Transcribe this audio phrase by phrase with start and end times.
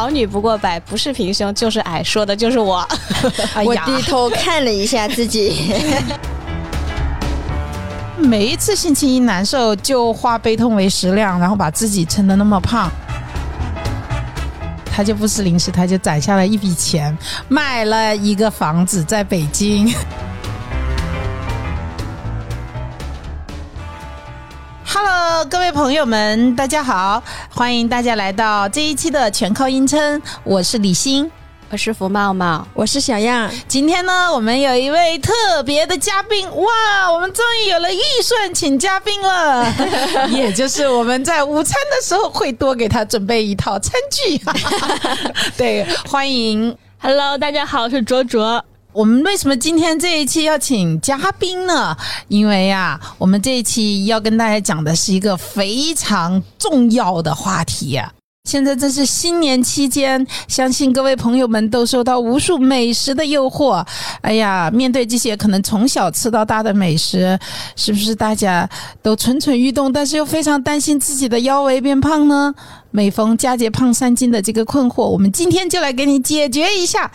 [0.00, 2.88] 好女不过百，不是平胸就是矮，说的就是我。
[3.62, 5.74] 我低头看了一下自己，
[8.16, 12.90] 每一次心情一难受，就化悲痛为食量，然后把自己撑得那么胖。
[14.90, 17.14] 他就不吃零食，他就攒下了一笔钱，
[17.48, 19.94] 买了一个房子在北京。
[25.02, 31.30] Hello，各位朋友们，大家好，欢迎大家来到这一期的全靠音称，我是李欣。
[31.70, 33.50] 我是福茂茂，我是小样。
[33.66, 35.32] 今天呢，我们有一位特
[35.64, 39.66] 别的嘉宾，哇，我们终于有了预算请嘉宾了，
[40.28, 44.38] 也就是我们在午餐的时候会多给他准备一套餐具。
[45.56, 48.62] 对，欢迎，Hello，大家好，我是卓卓。
[48.92, 51.96] 我们为什么今天这一期要请嘉宾呢？
[52.26, 58.12] 因为呀，我们这一期要跟大家讲的是一个非常重要的话题呀。
[58.48, 63.86] 现在正是新年期间，相信各位朋友们都受到无数美食的诱惑。
[64.22, 67.38] 哎呀，面对这些可能从小吃到大的美食，
[67.76, 68.68] 是不是大家
[69.02, 72.52] 都蠢蠢欲动，但是又非常担心自己的腰围变胖呢？
[72.90, 77.08] 每逢佳节胖三斤的这个困惑，我们今天就来给你解决一下。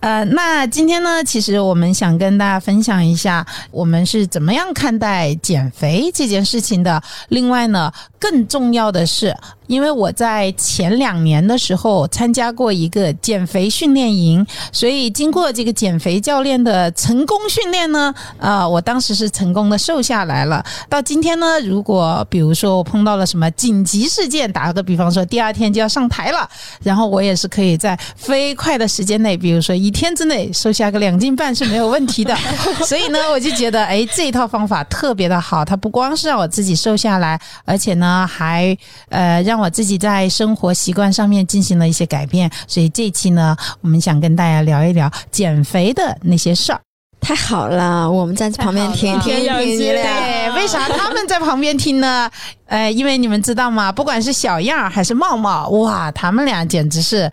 [0.00, 7.02] 呃，那今天呢，其实我们想跟大家分享一下，我们是怎么样看待减肥这件事情的。
[7.28, 9.36] 另外呢，更重要的是。
[9.68, 20.64] 因为我在前两年的时候参加过一个减肥训练营，所以经过这个减肥教练的成功训练呢，啊，我当时是成功的瘦下来了。
[20.88, 26.48] 到今天呢，如果比如说我碰到了什么紧急事件，打个比方说第二天就要上台了，
[26.82, 32.34] 然后我也是可以在飞快的时间内，比如说一天之内瘦下个两斤半是没有问题的。
[32.88, 38.74] 所以呢，我就觉得哎，这一套方法特别的好，它不光是让我自己瘦下来，而且呢还
[39.10, 39.57] 呃让。
[39.58, 46.80] 我自己在生活习惯上面进行了一些改变，所以这期呢，我们想跟大家聊一聊减肥的那些事儿。
[47.20, 49.46] 太好了，我们在旁边听听听。
[49.46, 52.30] 对，为啥他们在旁边听呢？
[52.66, 53.90] 呃，因为你们知道吗？
[53.90, 57.30] 不管是小样还是茂茂，哇，他们俩简直是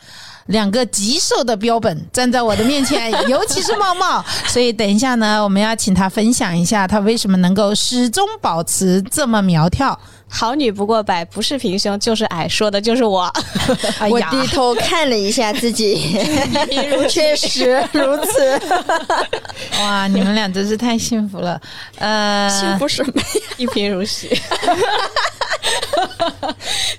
[0.48, 4.26] 两个极瘦的标本，站在我的面前，尤其是茂茂。
[4.48, 9.98] 所以等一下呢，我们要请他分享一下，他为什么能够始终保持这么苗条。
[10.28, 13.32] 好女不过百，不是平胸就是矮，说的就是我。
[14.10, 16.20] 我低头看了一下自己，
[17.10, 18.62] 确实如此。
[19.80, 21.60] 哇，你们俩真是太幸福了。
[22.00, 23.26] 呃，幸福什么呀？
[23.58, 24.38] 一贫如洗。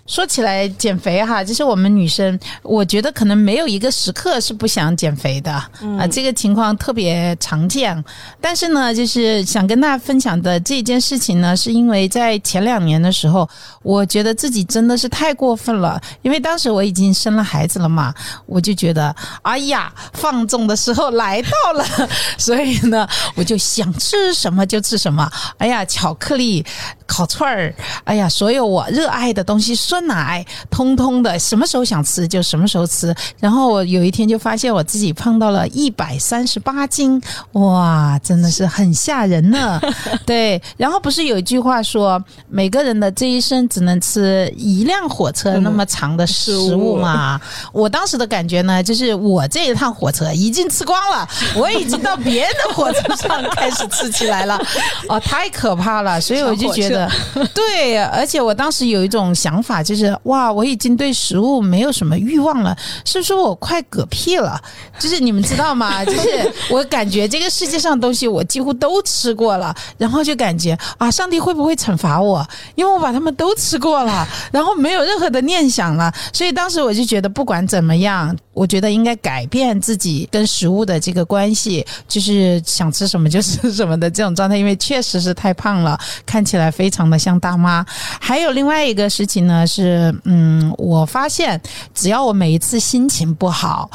[0.06, 8.02] 说起来减肥哈，就是我们女生，我觉得可能没有一个时刻是不想减肥的啊，这个情况特别常见。
[8.40, 13.48] 但是呢，就是想跟大家分享的这件事情呢，是因为在前两年的时候，
[13.82, 21.84] 我觉得自己真的是太过分了，因为当时我已经生了孩子了嘛，我就觉得哎呀，放纵的时候来到了，
[22.36, 26.64] 所以呢，我就想吃什么就吃什么，哎呀，巧克力、
[27.06, 27.74] 烤串儿，
[28.04, 33.14] 哎呀，所有我热爱的东西，酸奶，通通的，什么时候想吃就什么时候吃。
[33.40, 37.20] 然后我有一天就发现我自己胖到了一百三十八斤，
[37.52, 39.80] 哇，真的是很吓人呢。
[40.26, 47.40] 对，然后不是有一句话说，每个人的这一生只能吃一辆火车那么长的食物吗？
[47.72, 54.60] 我当时的感觉呢，就是我这一趟火车已经吃光了， 我已经到别人的火车上开始吃起来了，
[55.08, 56.20] 哦，太可怕了。
[56.20, 56.95] 所以我就觉得，
[57.54, 64.60] 对，而且我当时有一种想法，就是哇，我已经对食物没有什么欲望了，是说我快嗝屁了。
[64.98, 66.04] 就是你们知道吗？
[66.04, 72.46] 就是我感觉这个世界上东西我几乎都吃过了，然后就感觉啊，上帝会不会惩罚我？
[72.74, 76.12] 因为我把他们都吃过了，然后没有任何的念想了。
[76.32, 84.56] 所以当时我就觉得，不管怎么样，我觉得应该改变自己跟食物的这个关系，就是想吃什么就吃什么的这种状态。
[84.56, 87.84] 因为确实是太胖了，看起来非非常的像大妈。
[88.20, 91.60] 还有另外一个事情呢，是嗯，我发现
[91.92, 93.90] 只要我每一次心情不好。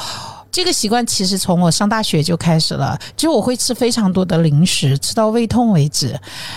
[0.52, 6.14] 这个习惯其实从我上大学就开始了，就我会吃非常多的零食，吃到胃痛为止。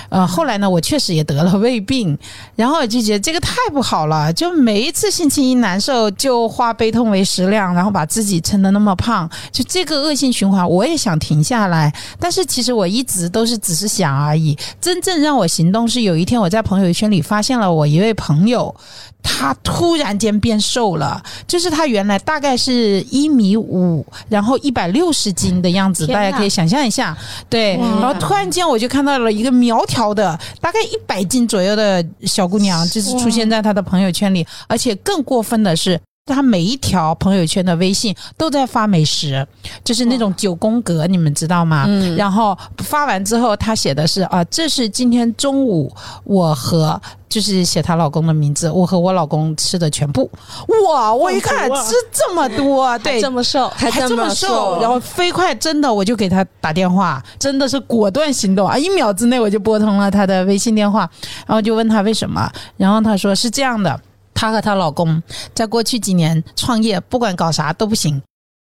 [0.09, 2.15] 呃，后来呢，我确实也得了胃病，
[2.57, 14.57] 然后我就觉得这个太不好了，就每一次心情一难受，就化悲痛为食量，然后把自己撑得那么胖，就这个恶性循环，我也想停下来，但是其实我一直都是只是想而已。
[14.81, 18.75] 真正让我行动是有一天我在朋友圈里发现了我一位朋友。
[19.27, 27.17] 他突然间变瘦了，就是他原来大概是一米五，然后一百六十斤的样子，大家可以想象一下，
[27.49, 27.75] 对。
[27.99, 35.99] 然后突然间我就看到了一个苗条的，大概一百斤左右的小姑娘，就是出现在他的朋友圈里，而且更过分的是。
[36.33, 39.45] 他每一条朋友圈的微信都在发美食，
[39.83, 41.85] 就是那种九宫格，你们知道吗？
[41.87, 45.91] 嗯然后发完之后，他写的是啊，这是今天中午
[46.23, 46.99] 我和
[47.29, 50.27] 就是写她老公的名字，我和我老公吃的全部。
[50.89, 51.13] 哇！
[51.13, 58.75] 我一看吃这么多，对，这么瘦，还还这么瘦瘦，，然后飞快，真的我就给他打电话，真的是果断行动啊！
[58.75, 61.07] 一秒之内我就拨通了他的微信电话，
[61.45, 63.99] 然后就问他为什么，然后他说是这样的，
[64.35, 65.19] 她和她老公
[65.55, 68.21] 在过去几年创业，不管搞啥都不行。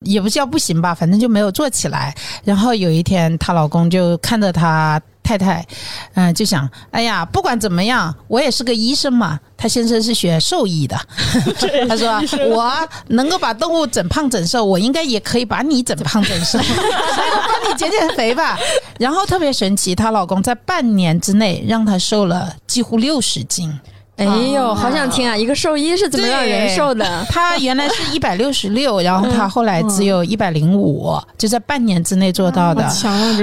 [0.06, 2.16] 也不是叫不行吧，反正就没有做起来。
[2.44, 5.66] 然后有一天，她老公就看着她太太，
[6.14, 9.40] 嗯、就想，哎呀，不管怎么样，我也是个医生嘛。
[9.58, 10.96] 她先生是学兽医的，
[11.90, 12.72] 他说我
[13.08, 18.56] 能够把动物整胖整瘦，我应该也可以把你整胖整瘦， 所以我帮你减减肥吧。
[19.00, 23.74] 然后特别神奇，她老公在半年之内让她瘦了几乎六十斤。
[24.18, 25.38] 哎呦，好想听啊！
[25.38, 27.26] 一个兽医是怎么让人瘦的？
[27.30, 32.84] 他原来是一百六十六， 然后他后来只有一百零五，就在半年之内做到的。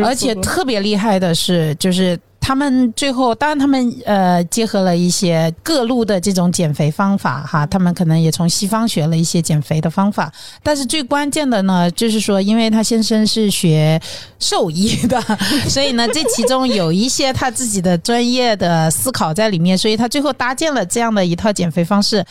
[0.04, 10.30] 而且特别厉害的是，就是他们最后，当然他们呃结合了一些各路的这种减肥方法哈，他们可能也从西方学了一些减肥的方法，
[10.62, 13.98] 但是最关键的呢，就是说，因为他先生是学
[14.38, 15.18] 兽医的，
[15.70, 22.22] 所以呢，这其中有一些他自己的专业的思考在里面，所以他最后搭建了这样的一套减肥方式。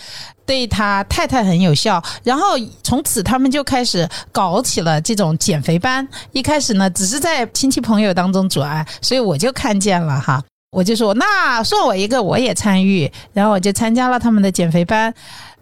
[0.45, 6.05] 对他太太很有效，然后从此他们就开始搞起了这种减肥班。
[6.33, 15.13] 一开始呢，只是在亲戚朋友当中转，所以我就看见了哈，我就说那算我一个，我也参与，然后我就参加了他们的减肥班。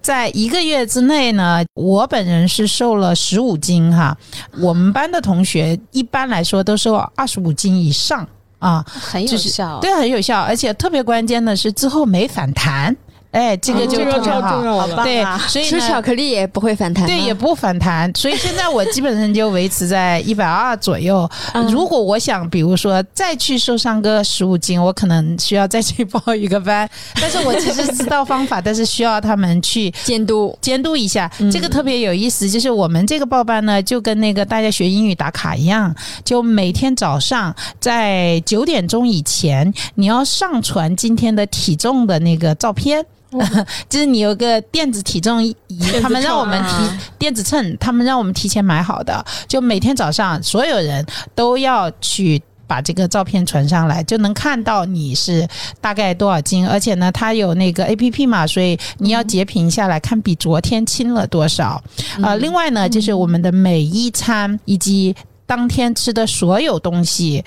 [0.02, 4.18] 在一个月之内呢，我本人是瘦了十五斤哈。
[4.60, 8.28] 我们班的同学一般来说都瘦二十五斤以上
[8.58, 12.96] 啊，很有就是效，对，很有效，而且特别关键的是之后没反弹，
[13.32, 14.26] 哎，这个就重。
[14.26, 15.04] 要的。
[15.04, 21.30] 对啊，所以吃巧克力也不会反弹，对，也不反弹，所以现在我基本上就维持在一百二左右。
[21.54, 26.90] 嗯如果我想，比如说再去瘦上个十五斤，我可能需要再去报一个班。
[27.22, 30.58] 但是我其实知道方法，但是需要他们去监督。
[30.60, 32.50] 监督一下，嗯这个特别有意思。
[32.50, 35.94] 就是我们这个报班呢，就跟那个大家学英语打卡一样，
[36.26, 43.06] 就每天早上在九点钟以前，你要上传今天的体重的那个照片。
[43.90, 45.56] 就是你有个电子体重仪，
[46.02, 52.42] 他们让我们提啊电子秤，他们让我们提前买好的，就每天早上所有人都要去。
[52.68, 55.46] 把这个照片传上来，就能看到你是
[55.82, 61.84] 大概多少斤，而且呢，它有那个 A P P 嘛，所以你要截屏下来看比昨天轻了多少。
[62.24, 65.14] 呃，另外呢，就是我们的每一餐以及
[65.46, 67.44] 当天吃的所有东西，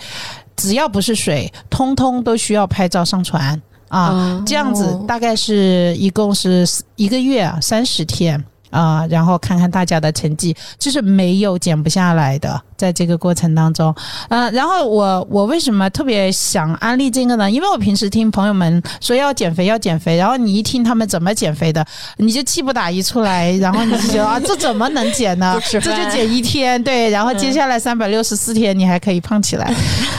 [0.56, 3.58] 只要不是水，通通都需要拍照上传
[3.88, 4.08] 啊。
[4.10, 6.66] 哦这样子大概是一共是
[6.96, 8.42] 一个月啊，三十天。
[8.70, 13.94] 啊、然后看看大家的成绩，就是没有减不下来的，在这个过程当中，
[14.28, 17.50] 呃，然后我我为什么特别想安利这个呢？
[17.50, 21.84] 因为我平时听朋友们说要减肥要减肥，然后你一听他们怎么减肥的，
[22.16, 25.60] 你就气不打一处来，然后你就觉得啊，这怎么能减呢？
[25.70, 29.72] 这就减一天，对，然后接下来三百六十四天你还可以胖起来，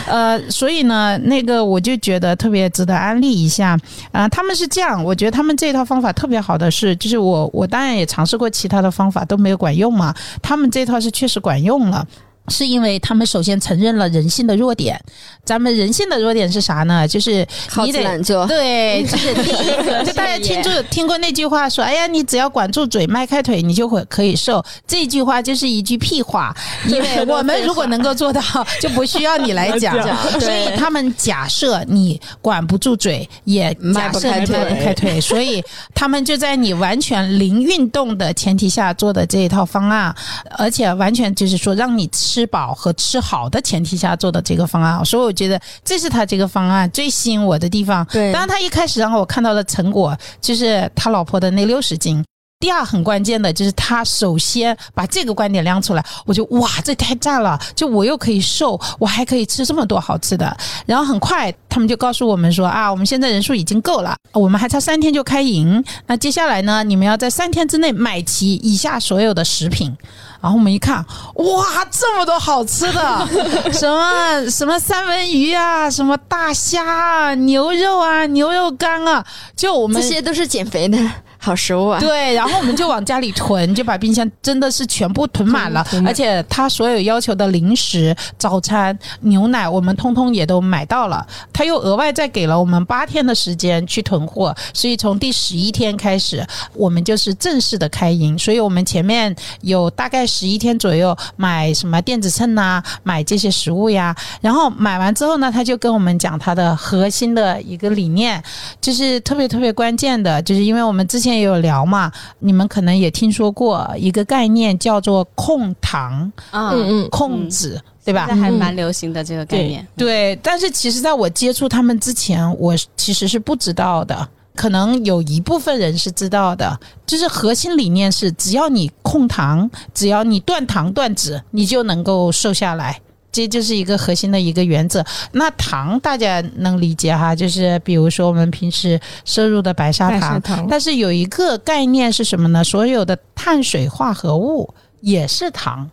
[0.08, 3.78] 呃，所以呢，那个我就觉得特别值得安利一下
[4.12, 12.06] 啊、他们是这样，我觉得他们这套方法特别好的是，就是我我当然也尝试过其他的方法都没有管用嘛，他们这套是确实管用了。
[12.50, 15.00] 是因为他们首先承认了人性的弱点，
[15.44, 17.08] 咱们人性的弱点是啥呢？
[17.08, 17.46] 就是
[17.84, 24.64] 你得懒做，对，就是第一个，就大家听住听过那句话说，哎呀，你只要管住嘴，迈开腿，你就会可以瘦。
[24.88, 26.56] 这句话就是一句屁话，
[26.88, 28.42] 因为我们如果能够做到，
[28.82, 29.96] 就不需要你来讲。
[30.40, 40.14] 所以他们假设你管不住嘴，也假设你迈 迈不开腿不开腿，所以他们就在你完全零运动的前提下做的这一套方案，
[40.58, 48.04] 而且完全就是说让你吃饱和吃好的前提下做的这个方案，所以我觉得这是他这个方案最吸引我的地方。
[48.12, 52.26] 对当然他一开始让我看到的成果就是他老婆的那六十斤。
[52.66, 57.60] 第二很关键的就是他首先把这个观点亮出来，我就哇，这太赞了！
[57.76, 60.58] 就我又可以瘦，我还可以吃这么多好吃的。
[60.88, 65.86] 然后很快他们就告诉我们说啊，我们现在人数已经够了，我们还差三天就开营。
[66.08, 69.96] 那接下来呢，你们要在三天之内买齐以下所有的食品
[70.42, 71.06] 然后我们一看，
[71.36, 73.28] 哇，这么多好吃的，
[73.72, 79.24] 什么什么三文鱼啊，什么大虾啊，牛肉啊，牛肉干啊，
[79.56, 80.98] 就我们这些都是减肥的
[81.46, 82.00] 好食物啊。
[82.00, 91.26] 对，然后我们就往家里囤，就把冰箱真的是全部囤满了，满而且他所有要求的零食、早餐、牛奶，我们通通也都买到了。
[91.54, 98.36] 他又额外再给了我们八天的时间去囤货，所以从第十一天开始，我们就是正式的开营。
[98.40, 108.42] 所以我们前面有大概十一天左右买什么电子秤呐、买这些食物呀，然后买完之后呢，他就跟我们讲他的核心的一个理念，
[108.82, 118.26] 就是特别特别关键的，就是因为我们之前也有聊嘛，你们可能也听说过一个概念叫做控糖、啊，嗯嗯，控脂，对吧？
[118.28, 119.86] 现在还蛮流行的这个概念。
[119.96, 124.28] 对，但是其实在我接触他们之前，我其实是不知道的。
[124.56, 133.02] 可能有一部分人是知道的，就是核心理念是，只要你控糖，只要你断糖断脂，你就能够瘦下来。
[133.36, 135.04] 这就是一个核心的一个原则。
[135.34, 142.64] 那糖大家能理解哈，就是比如说我们平时摄入的白砂糖，糖但是有一个概念是什么呢？
[142.64, 145.90] 所有的碳水化合物也是糖，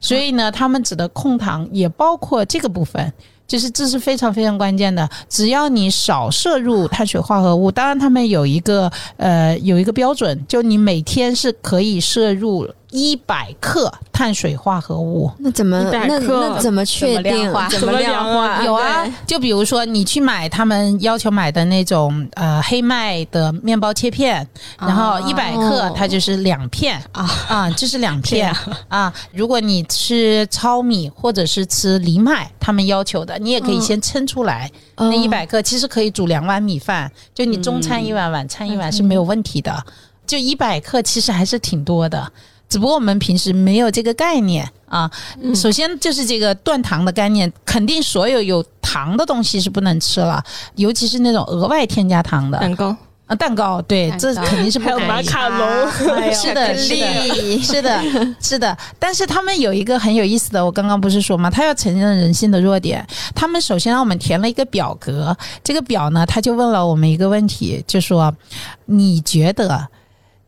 [0.00, 3.12] 所以呢，他们指的控糖也包括这个部分。
[3.46, 15.30] 就是这是非常非常关键的，只要你少摄入碳水化合物，当然他们有一个呃有一个标准，就你每天是可以摄入一百克碳水化合物。
[15.38, 17.68] 那怎么那那怎么确怎么量定化？
[17.68, 18.62] 怎么量化？
[18.64, 24.46] 有啊，就比如说你去买他们要求买的那种呃黑麦的面包切片，
[24.78, 27.00] 然后一百克它就是两片。
[27.12, 27.28] 啊。
[27.48, 28.54] 啊，就是两片
[28.88, 29.12] 啊。
[29.32, 39.84] 如果你吃糙米或者是吃藜麦，他们要求的，你也可以先称出来，那一百克其实可以煮两碗米饭，就你中餐一碗，晚餐一碗是没有问题的。
[40.26, 42.30] 就一百克其实还是挺多的，
[42.68, 45.10] 只不过我们平时没有这个概念啊。
[45.54, 50.42] 首先就是这个断糖的概念，肯定所有有糖的东西是不能吃了，
[50.76, 52.96] 尤其是那种额外添加糖的蛋糕，
[53.26, 55.06] 啊，蛋糕，对，这肯定是不还有可以。
[55.06, 55.90] 马卡龙，
[56.32, 58.78] 是的，是的，是的，是的。
[58.98, 61.50] 但是他们有一个很有意思的，我刚刚不是说吗？
[61.50, 63.06] 他要承认人性的弱点。
[63.34, 68.34] 他们首先让我们填了一个表格，这个表呢，他就问了我们一个问题，就说
[68.86, 69.86] 你觉得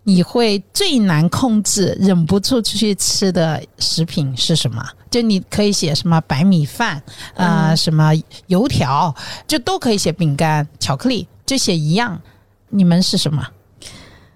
[0.02, 4.83] 你会最难控制、忍不住出去吃的食品是什么？
[5.11, 7.02] 就你可以写什么白米饭，
[7.35, 8.12] 呃，什么
[8.47, 9.14] 油条，
[9.47, 12.21] 就都可以写饼干、巧克力，就写一样。
[12.69, 13.47] 你们是什么？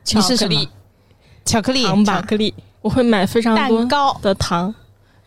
[0.04, 0.68] 巧你是什么克力、
[1.44, 2.52] 巧克力、糖巧克力，
[2.82, 4.74] 我会买非常多蛋糕的糖，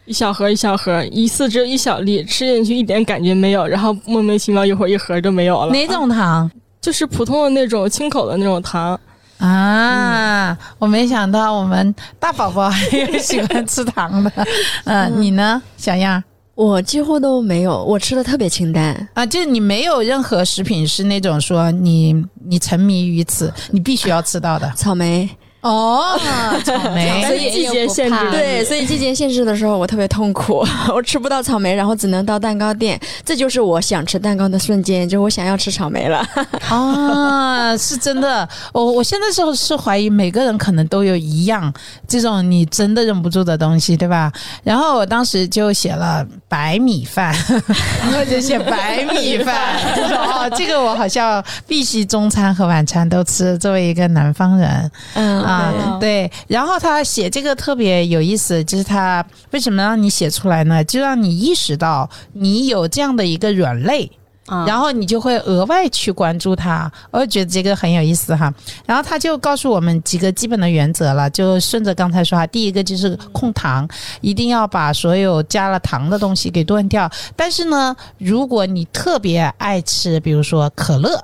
[0.06, 5.72] 一小盒一小盒，一次只有一小粒，吃进去一点感觉没有，然后莫名其妙一会儿一盒就没有了。
[5.72, 9.00] 哪种糖就是普通的那种清口的那种糖，
[9.38, 10.58] 啊？
[10.80, 14.32] 我没想到我们大宝宝还有喜欢吃糖的。
[14.86, 16.24] 嗯、你呢，小样？
[16.56, 19.08] 我几乎都没有，我吃的特别清淡。
[19.14, 25.30] 啊，就是你没有任何食品是那种说你你沉迷于此，你必须要吃到的草莓，
[25.68, 26.18] 哦，
[26.64, 36.26] 草莓但是季节限制对，所以季节限制的时候我特别痛苦， 我吃不到草莓，然后只能到蛋糕店，这就是我想吃蛋糕的瞬间，就我想要吃草莓了。
[36.70, 38.48] 啊，是真的。
[38.72, 41.74] 我我现在是是怀疑每个人可能都有一样
[42.08, 44.32] 这种你真的忍不住的东西，对吧？
[44.64, 47.36] 然后我当时就写了白米饭，
[48.18, 49.76] 我就写白米饭，
[50.56, 54.92] 这个我好像必须中餐和晚餐都吃，作为一个南方人。
[55.14, 56.32] 嗯啊，对。
[56.48, 60.84] 然后他写这个特别有意思，就是他为什么让你写出来呢？
[60.84, 64.12] 就让你意识到你有这样的一个软肋。
[64.48, 68.52] 啊然后你就会额外去关注它，我就觉得这个很有意思哈。
[68.86, 73.88] 然后他就告诉我们几个基本的原则了，就顺着刚才说哈，第一个就是控糖，
[74.22, 77.10] 一定要把所有加了糖的东西给断掉。
[77.36, 81.24] 但是呢，如果你特别爱吃，比如说可乐，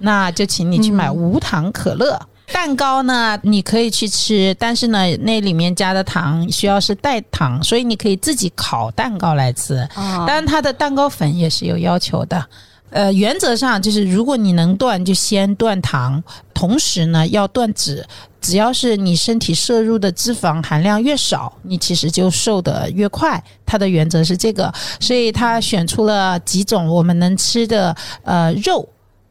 [0.00, 2.20] 那就请你去买无糖可乐。
[2.52, 9.76] 蛋糕呢，你可以去吃，但是呢，那里面加的糖需要是代糖，所以你可以自己烤蛋糕来吃。
[9.94, 12.44] 啊当然，它的蛋糕粉也是有要求的。
[12.90, 16.22] 呃，原则上就是，如果你能断，就先断糖，
[16.54, 18.04] 同时呢要断脂。
[18.40, 23.42] 只要是你身体摄入的脂肪含量越少，你其实就瘦得越快。
[23.66, 28.88] 它的原则是这个，所以他选出了几种我们能吃的呃肉，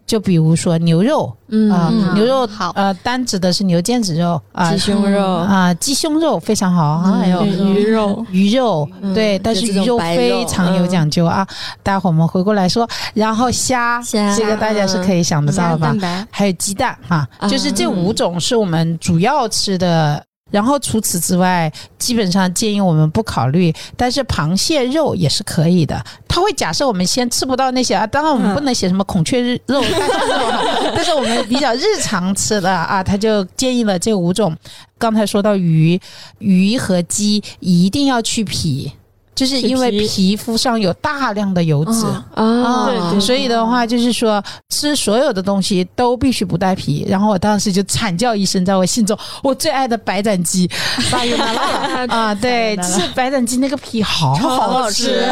[0.08, 2.72] 就比如说牛肉，嗯啊、嗯牛肉好。
[2.76, 5.22] 呃单指的是牛腱子肉啊鸡胸肉。
[5.22, 11.46] 啊、鸡胸肉非常好，还有鱼肉，鱼肉，嗯对，但是鱼肉非常有讲究啊。
[11.84, 15.94] 待会儿我们回过来说，然后虾，虾这个大家是可以想得到吧？
[16.32, 26.02] 还有鸡蛋哈、啊就是这五种是我们主要吃的然后除此之外，基本上建议我们不考虑，但是螃蟹肉也是可以的。
[26.28, 29.84] 他会假设我们先吃不到那些啊，当然我们不能写什么孔雀肉、
[30.96, 34.56] 但是我们比较日常吃的啊，他就建议了这五种。
[34.98, 36.00] 刚才说到鱼，
[36.40, 38.92] 鱼和鸡一定要去皮。
[39.38, 42.04] 就是因为皮肤上有大量的油脂
[42.34, 47.06] 啊，所以的话就是说吃所有的东西都必须不带皮。
[47.08, 50.68] 然后我当时就惨叫一声，在我心中，我最爱的白斩鸡，
[52.10, 52.34] 啊！
[52.42, 55.24] 对，吃白斩鸡那个皮好好吃，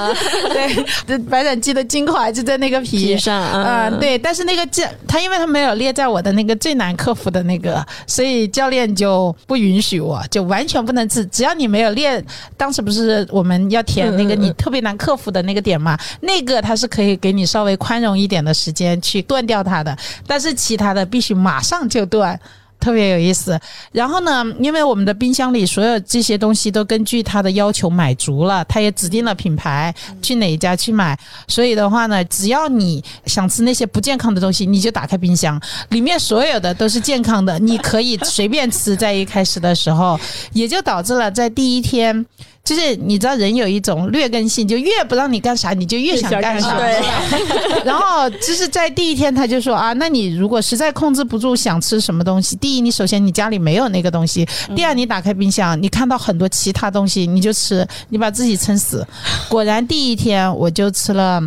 [0.48, 3.90] 对，白斩鸡的精华就在那个皮上啊。
[3.90, 11.22] 对，但是那个教他因为他没有列在我的那个最难克服的那个，所以教练就不允许我，就完全不能吃。
[11.26, 12.24] 只要你没有列，
[12.56, 13.41] 当时不是我。
[13.42, 15.98] 我们要填那个你特别难克服的那个点嘛？
[16.20, 22.38] 那个它是可以给你稍微宽容一点的时间去断掉它的，但是其他的必须马上就断。
[22.78, 23.56] 特别有意思，
[23.92, 31.16] 然后呢，因为我们的冰箱里所有这些东西都根据他的要求买足了，他也指定了品牌，去哪一家去买。
[31.46, 38.96] 所以的话呢，只要你想吃那些不健康的东西，你就打开冰箱，里面所有的都是健康的，你可以随便吃。
[38.96, 40.18] 在一开始的时候，
[40.52, 42.26] 也就导致了在第一天，
[42.64, 46.78] 就是你知道人有一种劣根性，就越不让你干啥，你就越想干啥。
[46.78, 47.02] 对。
[47.84, 54.44] 然后就是在第一天，他就说啊，那你如果实在控制不住想吃什么东西，第一，你首先你家里没有那个东西；
[54.76, 59.04] 第二，你打开冰箱，你看到很多其他东西，你就吃，你把自己撑死。
[59.48, 61.42] 果然，第一天我就吃了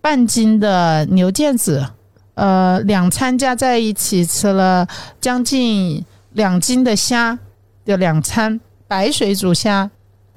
[0.00, 1.84] 半斤的牛腱子，
[2.34, 4.86] 呃，两餐加在一起吃了
[5.20, 7.36] 将近两斤的虾，
[7.84, 9.90] 就两餐白水煮虾，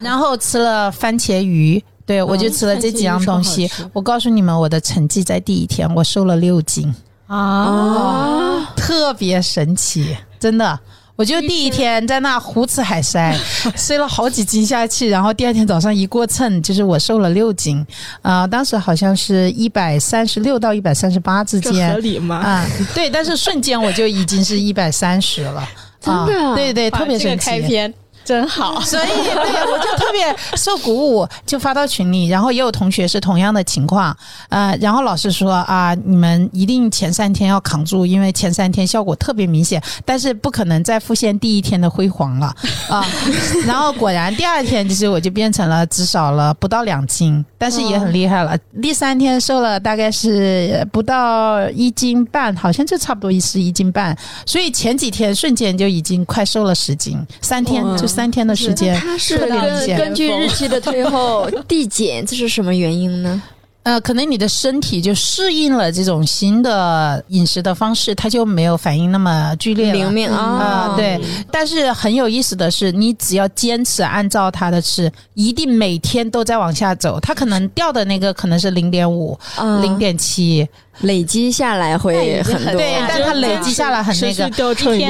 [0.04, 1.84] 然后吃了番茄鱼。
[2.06, 3.72] 对我就吃了这几样东西。
[3.94, 6.94] 我告诉你们，我的成绩在第一天，我瘦了六斤。
[7.28, 10.78] 啊，特别神奇，真的！
[11.16, 13.34] 我就第一天在那胡吃海塞，
[13.78, 17.84] 塞了好几斤下去，然后第二天早上一过秤，就是我瘦了六斤。
[18.22, 22.36] 啊，当时好像是一百三十六到一百三十八之间，合理吗？
[22.36, 25.66] 啊，对，但是瞬间我就已经是一百三十了，
[26.02, 27.46] 真的，对对，特别神奇。
[27.46, 27.94] 开篇。
[28.26, 34.16] 真好， 所以对我就特别受鼓舞，就发到群里，然后也有同学是同样的情况，
[34.50, 42.56] 呃，然后老师说啊，你们一定前三天要扛住，因为前三天效果特别明显，但是不可能再复现第一天的辉煌了。
[42.90, 43.06] 啊。
[43.68, 48.58] 然后果然第二天，其实我就变成了只少了不到两斤，但是也很厉害了。
[48.82, 58.08] 第三天瘦了大概是不到一斤半，好像就差不多是一斤半，所以前几天瞬间就已经快瘦了十斤，三天就。
[58.14, 63.42] 三天的时间，它是根根据日期的推后 递减，这是什么原因呢？
[63.84, 70.94] 呃，可能你的身体就适应了这种新的饮食的方式，它就没有反应那么剧烈了灵敏啊。
[70.96, 71.20] 对，
[71.52, 77.20] 但是很有意思的是，你只要坚持按照它的吃，一定每天都在往下走。
[77.20, 79.38] 它可能掉的那个可能是零点五、
[79.82, 80.68] 零点七。
[81.02, 84.44] 累积下来会很多，对，但它累积下来很那个。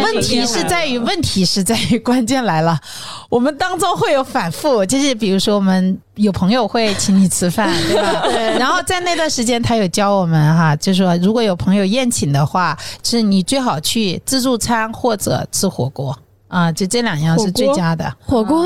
[0.03, 2.79] 问题是在于， 问题是在于，关键来了，
[3.29, 8.21] 我们当中会有反复，就是比如说，我们有朋友会请你吃饭， 对吧？
[8.23, 8.57] 对。
[8.57, 16.17] 然后在那段时间，他有教我们哈，就是说，如果有朋友宴请的话，是你最好去自助餐或者吃火锅。
[16.53, 18.63] 啊，就这两样是最佳的火锅，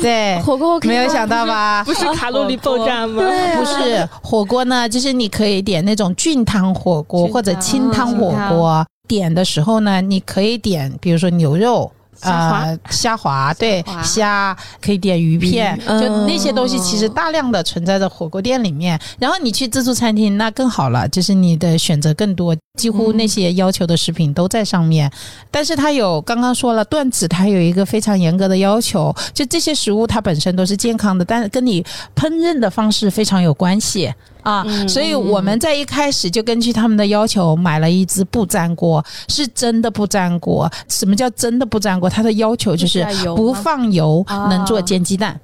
[0.00, 1.84] 对火锅没有想到吧？
[1.84, 3.22] 不是卡路里爆炸吗？
[3.56, 8.84] 不是火锅呢，就是你可以点那种菌汤火锅或者清汤火锅。
[9.06, 11.90] 点的时候呢，你可以点，比如说牛肉。
[12.20, 18.98] 呃，虾滑对虾可以点鱼片，就那些东西其实大量的存在着火锅店里面。
[19.18, 25.10] 然后你去自助餐厅那更好了，就是你的选择更多，几乎那些要求的食品都在上面。
[25.50, 31.82] 但是它有刚刚说了断脂，它有一个非常严格的要求，就这些食物它本身都是健康的，但是跟你
[32.16, 34.12] 烹饪的方式非常有关系。
[34.42, 40.70] 啊，所以我们在一开始就根据他们的要求买了一只不粘锅，是真的不粘锅。
[40.88, 42.08] 什么叫真的不粘锅？
[42.08, 45.38] 它的要求就是不放油，能做煎鸡蛋。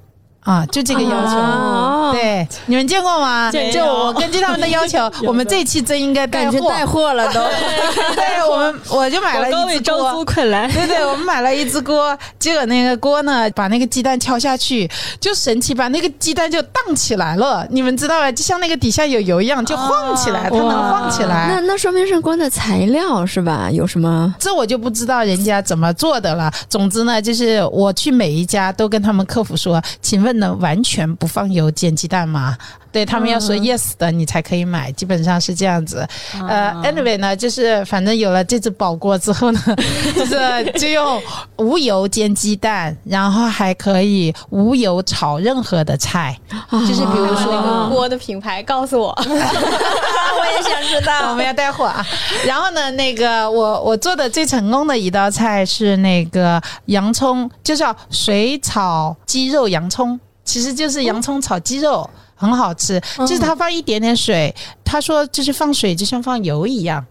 [0.45, 3.51] 啊，就这个要求，对，你们见过吗？
[3.51, 7.41] 就我根据他们的要求， 我们这期真应该带货，带货了都。
[8.13, 10.67] 对，我们我就买了一只锅，快来！
[10.67, 14.87] 对对，我们买了一只锅，结果那个锅呢，把那个鸡蛋敲下去，
[15.19, 17.65] 就神奇，把那个鸡蛋就荡起来了。
[17.71, 18.31] 你们知道吧？
[18.31, 21.47] 就像那个底下有油一样，就晃起来，它能晃起来。
[21.49, 23.67] 那那说明是锅的材料是吧？
[23.71, 24.31] 有什么？
[24.37, 26.53] 这我就不知道人家怎么做的了。
[26.69, 30.34] 总之呢，就是我去每一家都跟他们客服说，请问。
[30.35, 32.57] 能完全不放油煎鸡蛋吗？
[32.91, 36.07] 对他们要说 yes 的，你才可以买，基本上是这样子。
[36.47, 39.61] 呃，anyway 呢，就是反正有了这只宝锅之后呢，
[40.15, 41.21] 就是就用
[41.57, 46.39] 无油煎鸡蛋，然后还可以无油炒任何的菜，
[46.71, 51.35] 就是比如说个锅的品牌告诉我， 我也想知道我。
[51.35, 52.07] 们要待会儿啊。
[52.45, 63.01] 然后呢，那个我我做的最成功的一道菜是那个洋葱，就叫水炒鸡肉洋葱，其实就是洋葱炒鸡肉，很好吃。
[63.17, 64.55] 就是他放一点点水，
[64.85, 67.05] 他说就是放水就像放油一样。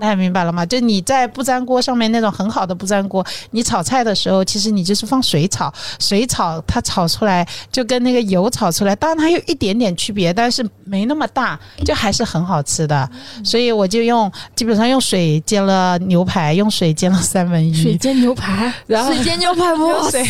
[0.00, 0.66] 大家明白了吗？
[0.66, 13.08] 就你在不粘锅上面那种很好的不粘锅，你炒菜的时候，其实你就是放水炒，水炒它炒出来就跟那个油炒出来，当然它有一点点区别，但是没那么大，就还是很好吃的。
[13.44, 20.20] 所以我就用基本上用水煎了牛排，用水煎了三文鱼，水煎牛排，然后水煎牛排，哇塞！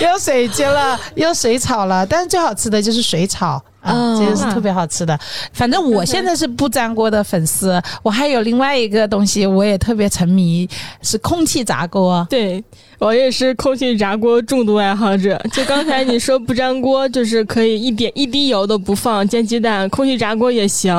[0.00, 3.62] 用水煎了，用水炒了，但是最好吃的就是水炒。
[3.80, 5.18] 啊，哦这个是特别好吃的。
[5.52, 10.68] 反正我现在是不粘锅的粉丝，我还有另外一个东西，我也特别沉迷，
[11.02, 12.26] 是空气炸锅。
[12.30, 12.62] 对
[13.00, 15.40] 我也是空气炸锅重度爱好者。
[15.52, 20.94] 就刚才你说不粘锅，就是可以一点一滴油都不放煎鸡蛋，空气炸锅也行。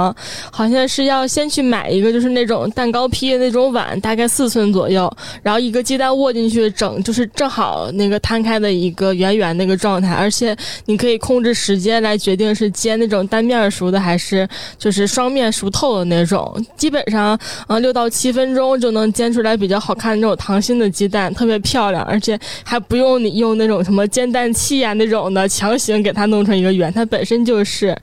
[0.51, 5.11] 好像是要先去买一个，就是那种蛋糕坯的那种碗，大概四寸左右，
[5.43, 14.47] 然后一个鸡蛋握进去，整就是正好那个摊开的一个圆圆那个状态，而且你可以控制时间来决定是煎那种单面熟的，还是
[14.79, 16.51] 就是双面熟透的那种。
[16.75, 27.95] 基本上，啊，六到七分钟就能煎出来比较好看的那种溏心的鸡蛋，特别漂亮，而且还不用你用那种什么煎蛋器啊那种的强行给它弄成一个圆，它本身就是。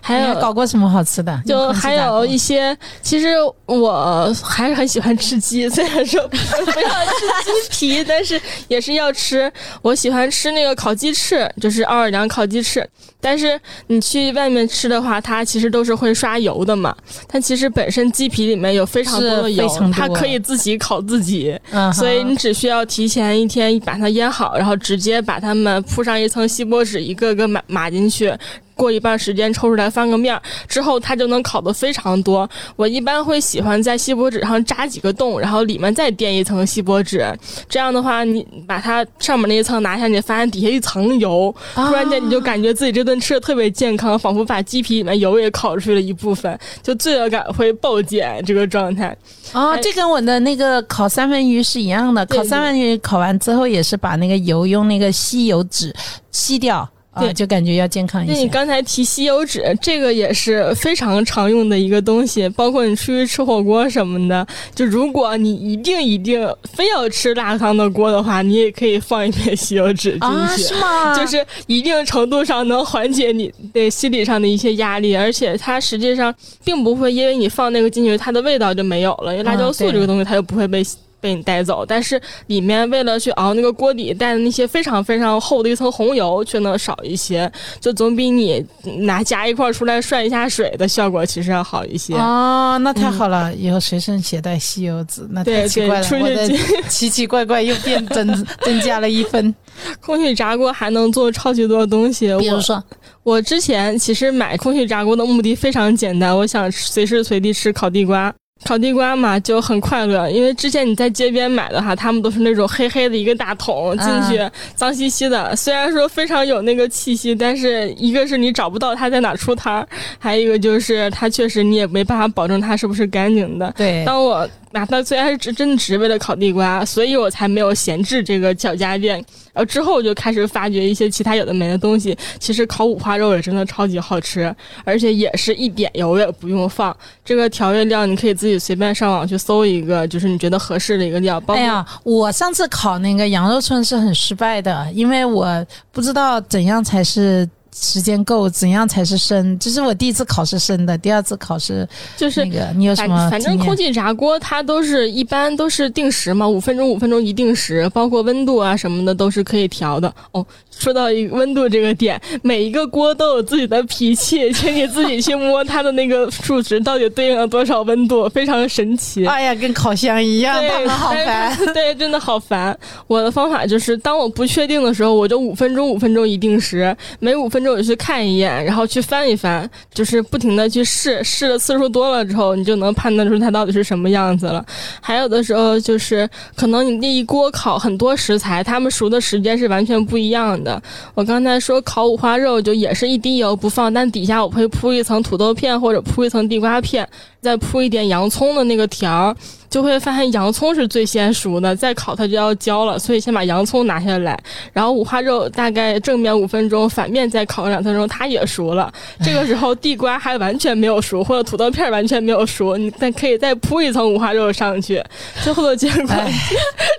[0.00, 1.42] 还有搞过什么好吃的？
[1.46, 3.34] 就还有一些，其实
[3.66, 9.50] 我还是很喜欢吃鸡，虽然说不不要吃鸡皮， 但是也是要吃。
[9.80, 12.86] 我喜欢吃那个烤鸡翅，就是奥尔良烤鸡翅。
[13.22, 16.94] 但是你去外面吃的话，它其实都是会刷油的嘛。
[17.28, 21.56] 但其实本身鸡皮里面有非常多的油它可以自己烤自己。
[21.70, 28.34] 嗯，所以你只需要提前一天把它腌好，然后直接把它们铺上一层锡箔纸，一个个码码进去。
[28.74, 32.48] 过一半时间抽出来翻个面儿，之后它就能烤的非常多。
[32.76, 37.26] 我一般会喜欢在锡箔纸上扎几个洞，然后里面再垫一层锡箔纸。
[37.68, 49.16] 这样的话，你把它上面那一层拿下，你发现底下一层油，突然间你就感觉自己这顿吃的特别健康，仿佛把鸡皮里面油也烤出去了一部分，就罪恶感会暴减这个状态。
[49.52, 52.24] 哦，这跟我的那个烤三文鱼是一样的。
[52.26, 55.94] 烤三文鱼烤完之后，也是把那个油用那个吸油纸
[56.30, 58.48] 吸掉，啊，对就感觉要健康一些那你。
[58.48, 64.46] 刚才提吸油纸，这个也是非常常用的一个东西，包括你出去吃火锅什么的。
[64.74, 70.62] 就如果你一定一定非要吃辣汤的锅的话，你也可以放一片 吸油纸进啊，去。
[70.62, 71.14] 是吗？
[71.14, 79.32] 就是一定程度上能缓解你对心理上的一些压力，而且它实际上并不会因为你放那个进去，它的味道就没有了。
[79.32, 80.82] 因为辣椒素这个东西，它就不会被
[81.22, 88.62] 被你带走，但是里面为了去熬那个锅底带的那些非常非常厚的一层红油，却能少一些，就总比你
[88.98, 92.14] 拿夹一块出来涮一下水的效果其实要好一些。
[92.14, 96.04] 哦，那太好了，以后随身携带吸油纸，那太对奇怪了，
[96.90, 99.54] 奇奇怪怪又变增增加了一分。
[100.02, 102.82] 空气炸锅还能做超级多东西，比如说，
[103.22, 108.32] 我之前其实买空气炸锅的目的非常简单，我想随时随地吃烤地瓜。
[108.64, 114.40] 烤地瓜嘛就很快乐，因为之前你在街边买的话，他们都是那种黑黑的一个大桶，进去
[114.74, 115.54] 脏兮兮的。
[115.56, 123.72] 虽然说非常有那个气息，但是一个是你找不到它在哪出摊儿，还有一个就是它确实你也没办法保证它是不是干净的。
[123.76, 129.22] 对，当我买它最开始真的只是为了烤地瓜，所以我才没有闲置这个小家电。
[129.52, 132.16] 然后之后我就开始发掘一些其他有的没的东西。
[132.38, 136.96] 其实烤五花肉也真的超级好吃，而且也是一点油也不用放。
[137.24, 141.40] 这个调味料你可以自己随便上网去搜一个，就是你觉得合适的一个料。
[141.40, 149.58] 包括哎呀，我上次烤那个羊肉串是很失败的，因为我不知道怎样才是时间够，怎样才是生。
[149.58, 152.70] 这是我第一次考试生的，第二次考试就是那个。
[152.76, 160.12] 你有什么反反正空气炸锅它都是一般都是定时嘛，五分钟五分钟一定时，包括温度啊什么的都是可以调的。
[160.32, 169.24] 哦，说到一个温度这个点，每一个锅都有自己的脾气，请你自己去摸它的那个数值到底对应了多少温度，非常神奇。
[169.26, 171.56] 哎呀，跟烤箱一样，对，好烦。
[171.72, 172.76] 对，真的好烦。
[173.06, 184.64] 我的方法就是，当我不确定的时候，我就五分钟五分钟一定时，每五分分钟，我去看一眼，然后去翻一翻，就是不停的去试，试的次数多了之后，你就能判断出它到底是什么样子了。
[185.00, 190.61] 还有的时候就是可能你那一锅烤很多食材，它们熟的时间是完全不一样的。
[190.62, 190.82] 的
[191.14, 197.08] 我刚才说烤五花肉就也是一滴油不放，但底下我会铺一层土豆片或者铺一层地瓜片，
[197.40, 199.36] 再铺一点洋葱的那个条儿。
[199.72, 204.38] 就会发现洋葱是最先熟的，再烤它就要焦了，所以先把洋葱拿下来，
[204.70, 208.92] 然后五花肉大概正面五分钟，反面再烤两分钟，它也熟了。
[209.24, 215.02] 这个时候地瓜还完全没有熟，或者土豆片完全没有熟，你再可以再铺一层五花肉上去，
[215.42, 216.14] 最后的结果，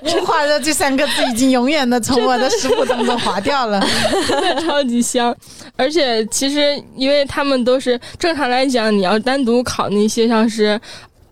[0.02, 3.80] 五花肉这三个字已经永远的从我的食谱当中划掉了，
[4.28, 5.36] 真的超级香。
[5.78, 10.82] 而且其实因为他们都是正常来讲，你要单独烤那些像是。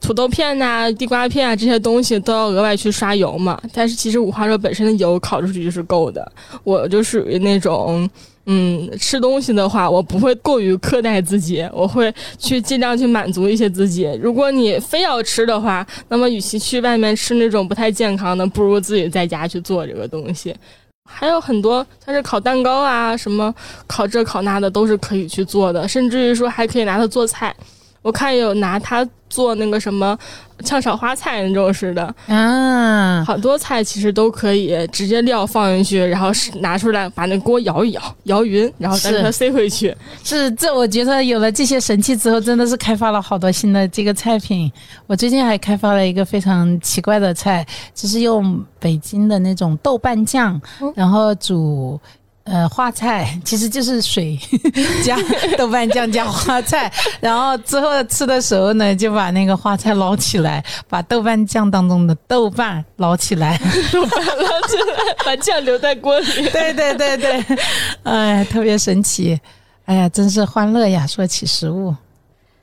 [0.01, 3.61] 土豆片呐、地瓜片啊，这些东西都要额外去刷油嘛。
[3.71, 6.29] 但是其实五花肉本身的油烤出去就是够的。
[6.63, 8.09] 我就属于那种，
[8.47, 14.09] 嗯，吃东西的话，我不会过于苛待自己，我会去尽量去满足一些自己。
[14.19, 20.53] 如果你非要吃的话，那么与其去外面吃那种不太健康的，不如自己在家去做这个东西。
[21.05, 23.53] 还有很多像是烤蛋糕啊，什么
[23.85, 27.55] 烤这烤那的都是可以去做的，甚至于说还可以拿它做菜。
[28.01, 30.17] 我看有拿它做那个什么
[30.63, 39.95] 炝炒花菜那种似的，嗯，好多菜其实都可以直接料放进去，然后是拿出来把那锅摇一摇，摇匀，然后再给它塞回去。
[40.23, 44.71] 是这，我觉得有了这些神器之后，真的是开发了好多新的这个菜品。
[45.07, 50.59] 我最近还开发了一个非常奇怪的菜，就是用北京的那种豆瓣酱，
[50.95, 51.99] 然后煮。
[52.43, 54.37] 呃，花菜 其实就是水
[55.05, 55.15] 加
[55.57, 63.57] 豆瓣酱加花菜，然后之后吃的时候呢，就把那个花菜捞起来，把豆瓣酱当中的豆瓣捞起来，
[63.93, 66.49] 豆瓣捞起来，把酱留在锅里。
[66.49, 67.45] 对对对对，
[68.03, 69.39] 哎，特别神奇，
[69.85, 71.05] 哎呀，真是欢乐呀！
[71.05, 71.95] 说起食物。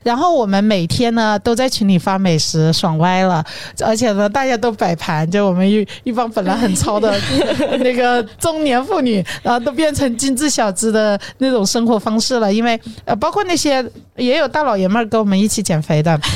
[0.03, 3.43] 然后我们每天呢都在群里发美食，爽歪了。
[3.83, 7.19] 而且呢，大家都摆盘，就我们一一帮本来很糙的
[7.79, 12.53] 那个中年妇女，然后都变成精致小资的那种生活方式了。
[12.53, 13.85] 因为呃，包括那些
[14.15, 16.19] 也有大老爷们儿跟我们一起减肥的。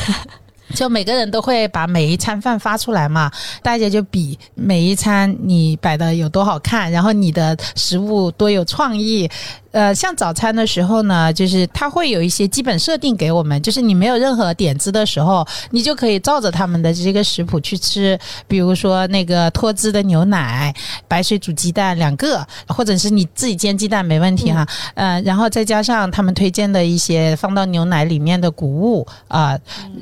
[0.74, 3.30] 就每个人都会把每一餐饭发出来嘛，
[3.62, 9.30] 大家就比每一餐你摆的有多好看，然后你的食物多有创意。
[9.74, 18.18] 呃，像早餐的时候呢，就是它会有一些基本设定给我们，就是你没有任何点子的时候，你就可以照着他们的这个食谱去吃。
[18.48, 20.72] 比如说那个脱脂的牛奶，
[21.08, 24.64] 白水煮鸡蛋两个，或者是你自己煎鸡蛋没问题哈。
[24.94, 29.58] 呃，然后再加上他们推荐的一些放到牛奶里面的谷物啊，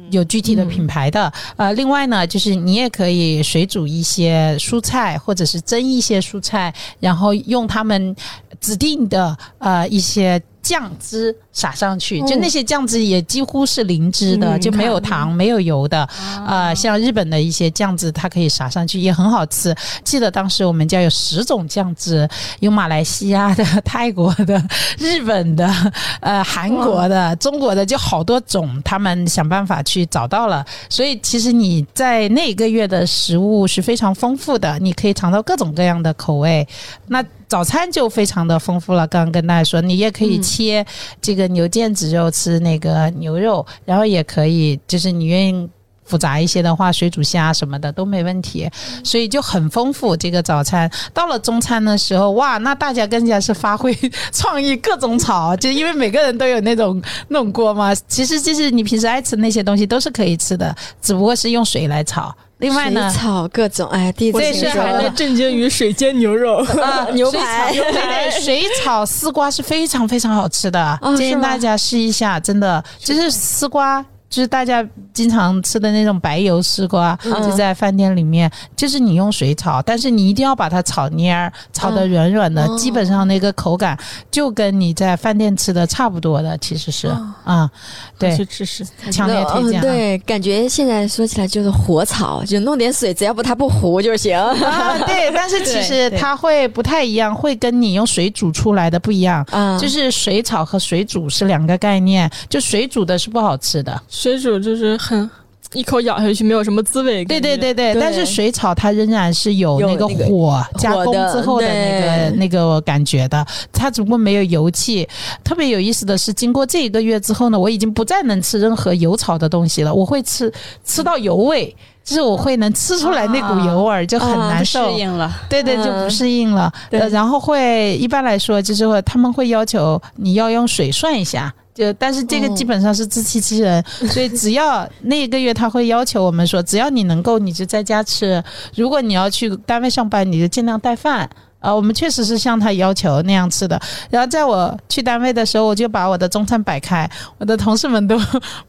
[0.09, 1.31] 有具体的品牌的。
[1.55, 8.13] 呃，另外呢，就是你也可以水煮一些蔬菜，或者是蒸一些蔬菜，然后用他们
[8.59, 9.37] 指定的。
[9.61, 16.01] 呃，一些酱汁撒上去，就那些酱汁也几乎是零脂的，就没有糖、没有油的。
[16.45, 19.75] 啊，像日本的一些酱汁，它可以撒上去，也很好吃。
[20.03, 22.27] 记得当时我们家有十种酱汁，
[22.59, 24.63] 有马来西亚的、泰国的、
[24.97, 25.71] 日本的、
[26.21, 28.81] 呃韩国的、中国的，就好多种。
[28.83, 36.67] 他们想办法去找到了，所以其实你在那个月的食物是非常丰富的，你可以尝到各种各样的口味。
[37.07, 39.05] 那早餐就非常的丰富了。
[39.07, 40.85] 刚刚跟大家说，你也可以切
[41.21, 45.69] 这个牛腱子肉吃那个牛肉，然后也可以，就是你愿意
[46.03, 48.69] 复杂一些的话，水煮虾什么的都没问题。
[49.03, 50.89] 所以就很丰富这个早餐。
[51.13, 53.95] 到了中餐的时候，哇，那大家更加是发挥
[54.31, 57.93] 创意，各种炒，就因为每个人都有那种那种锅嘛。
[58.07, 62.33] 其实就是你平时爱吃那些东西都是可以吃的，只不过是用水来炒。
[62.57, 74.05] 另外呢，炒各种哎，第一次是还在震惊于水煎牛肉 啊，牛排，对对，水炒丝瓜是非常非常好吃的，建议大家试一下，真的就是丝瓜。
[74.31, 83.97] 就是大家经常吃的那种白油丝瓜，就在饭店里面，就是你用水炒，但是你一定要把它炒蔫儿，炒的软软的，基本上那个口感
[84.31, 87.09] 就跟你在饭店吃的差不多的，其实是
[87.43, 87.69] 啊，
[88.17, 89.81] 对，去吃吃，强烈推荐。
[89.81, 94.39] 对，感觉现在说起来就是火炒，就弄点水，只要不它不糊就行。
[94.39, 99.45] 啊，对， 但是其实它会不太一样，会跟你用水煮出来的不一样。
[99.51, 104.01] 啊，就是水炒和水煮是两个概念，就水煮的是不好吃的。
[104.21, 105.27] 水煮就是很
[105.73, 107.95] 一口咬下去没有什么滋味，对对对对。
[107.99, 115.07] 但是水炒它仍然是有那个火加工之后的那个那个感觉的，它只不过没有油气。
[115.43, 120.53] 特别有意思的是，经过这一个月之后呢，我已经不再能吃任何油炒的东西了，我会吃
[120.85, 121.75] 吃到油味。
[122.03, 124.91] 就是我会能吃出来那股油味儿，就很难不受。
[124.91, 125.31] 适应了。
[125.47, 126.71] 对对，嗯就不适应了。
[126.89, 131.53] 呃然后会一般来说就是会他们会要求你要用水涮一下。
[131.73, 138.43] 就但是这个哦基本上是自欺欺人， 所以只要那一个月他会要求我们说，只要你能够你就在家吃，
[138.75, 141.29] 如果你要去单位上班，你就尽量带饭。
[141.61, 143.79] 啊，我们确实是像他要求那样吃的。
[144.09, 147.07] 然后在我去单位的时候，我就把我的中餐摆开，
[147.37, 148.19] 我的同事们都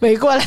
[0.00, 0.44] 围过来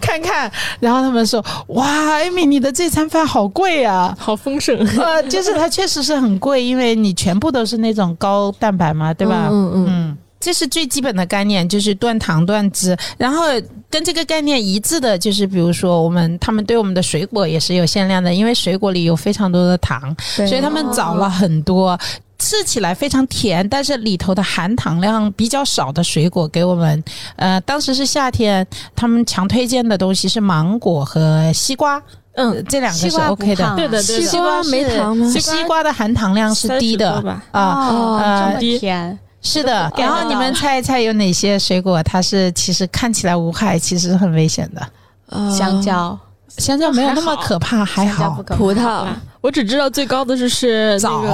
[0.00, 1.44] 看看，然后他们说
[1.76, 4.74] ：“哇，艾米，你的这餐饭好贵啊！”好丰盛。
[4.98, 9.50] 呃，就是它确实是很贵，因为你全部都是那种高蛋白嘛，对吧？
[9.52, 12.96] 嗯嗯嗯，这是最基本的概念，就是断糖断脂。
[13.18, 13.42] 然后
[13.90, 21.98] 跟这个概念一致的，就是比如说我们他们对我们的水果也是有限量的，因为水果里有非常多的糖，对所以他们找了很多。
[22.38, 27.02] 吃起来非常甜，但是里头的含糖量比较少的水果给我们。
[27.36, 32.00] 呃，当时是夏天，他们强推荐的东西是芒果和西瓜。
[32.34, 37.10] 嗯，这两个是 OK 的对的对的西瓜没糖吗西瓜的含糖量是低的
[37.52, 37.88] 啊。
[37.88, 44.88] 哦，呃这么甜，是的，然后你们猜一猜有哪些水果它是其实看起来无害，其实很危险的？
[45.28, 46.18] 呃香蕉，
[46.58, 48.42] 香蕉没有那么可怕，还好。
[48.56, 49.06] 葡萄。
[49.40, 51.20] 我只知道最高的是是那枣。
[51.20, 51.28] 个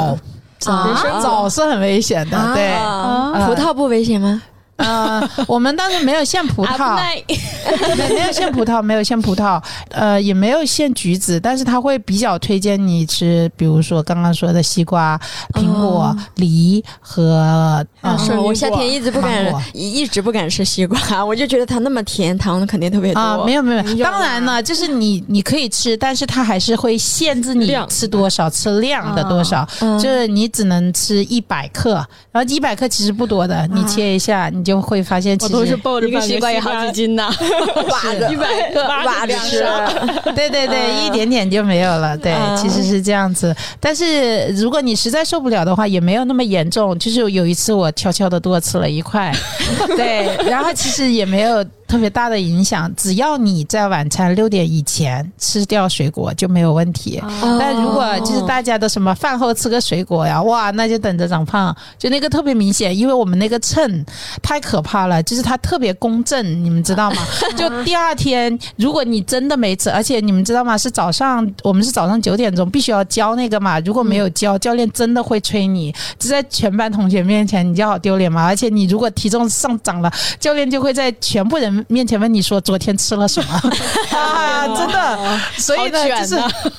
[0.66, 1.48] 啊人参枣。
[1.48, 2.72] 是很危险的，对。
[2.72, 3.32] 啊。
[3.34, 4.42] 呃葡萄不危险吗？
[4.76, 7.22] 呃，我们当时没有限葡萄，耐。
[7.28, 15.20] 没没有限葡萄，没有限葡萄，呃，也没有限橘子，但是他会比较推荐你吃，比如说刚刚说的西瓜、
[15.52, 16.18] 苹果、哦。
[16.36, 23.20] 梨和呃啊我夏天一直不敢，一一直不敢吃西瓜， 我就觉得它那么甜，糖肯定特别多。
[23.20, 31.94] 啊，没有没有，没有有当然了，就是你你可以吃，但是它还是会限制你吃多少，吃量的多少，嗯就是你只能吃一百克，
[32.32, 37.28] 然后一百克其实不多的，你切一下，你就会发现其我都是实抱着一个西瓜也好几斤呢，
[37.88, 39.64] 挖着一百个挖着吃，
[40.34, 42.16] 对对对，一点点就没有了。
[42.18, 43.54] 对，嗯其实是这样子。
[43.78, 46.98] 但是如果你实在受不了的话，也没有那么严重。
[46.98, 49.32] 就是有一次我悄悄的多吃了一块，
[49.96, 51.64] 对，然后其实也没有。
[51.92, 57.18] 特别大的影响，只要你在晚餐六点以前吃掉水果就没有问题。
[57.18, 64.02] 哦但如果就是大家的什么饭后吃个水果呀，哇，那就等着长胖，就那个特别明显，因为我们那个秤
[64.42, 67.22] 太可怕了，就是它特别公正，你们知道吗？
[67.58, 70.78] 就第二天，如果你真的没吃，而且你们知道吗？
[70.78, 78.46] 是早上，我们是早上九点钟必须要交那个嘛，如果没有交，教练真的会催你，就在全班同学面前，你就好丢脸嘛。
[78.46, 83.54] 而且你如果体重上涨了，教练就会在全部人面前问你说昨天吃了什么
[84.16, 85.38] 啊， 真的。
[85.58, 86.36] 所以呢，就是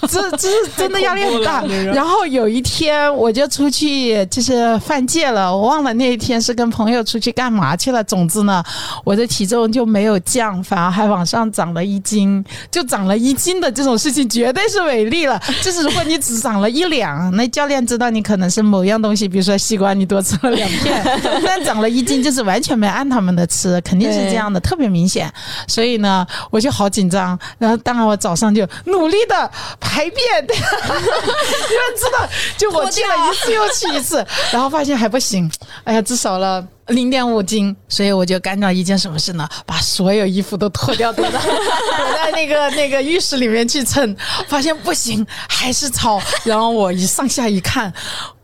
[0.08, 1.64] 这这是真的压力很大
[1.94, 8.04] 然后有一天我就出去就是犯戒了，我忘了那一天是跟朋友出去干嘛去了。
[8.04, 8.64] 总之呢，
[9.04, 15.42] 我的体重就没有降，反而还往上涨了一斤，就涨了一斤的这种事情绝对是违例了。
[15.62, 21.04] 就是如果你只长了一两，那教练知道你可能是某样东西，比如说西瓜你多吃了两片，
[21.46, 25.34] 但长了一斤就是完全没按他们的吃，肯定是这样的，特别明显。
[25.68, 27.38] 所以呢，我就好紧张。
[27.58, 35.52] 然后当然我早上就努力的排便，对， 因为知道就我去了一次又去一次，然后发现还不行，
[35.84, 36.64] 哎呀，至少了。
[36.88, 39.48] 零点五斤，所以我就干了一件什么事呢？
[39.66, 44.14] 把所有衣服都脱掉，躲在躲在那个那个浴室里面去称，
[44.50, 46.22] 发现不行，还是超。
[46.44, 47.92] 然后我一上下一看，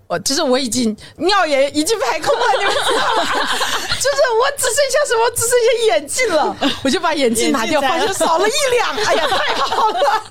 [0.10, 3.24] 我就是我已经尿也已经排空了，你们知道吗？
[4.02, 5.30] 就是我只剩下什么？
[5.36, 10.24] 只剩下眼镜了，我就把眼镜拿掉，发现少了一两，哎呀，太好了！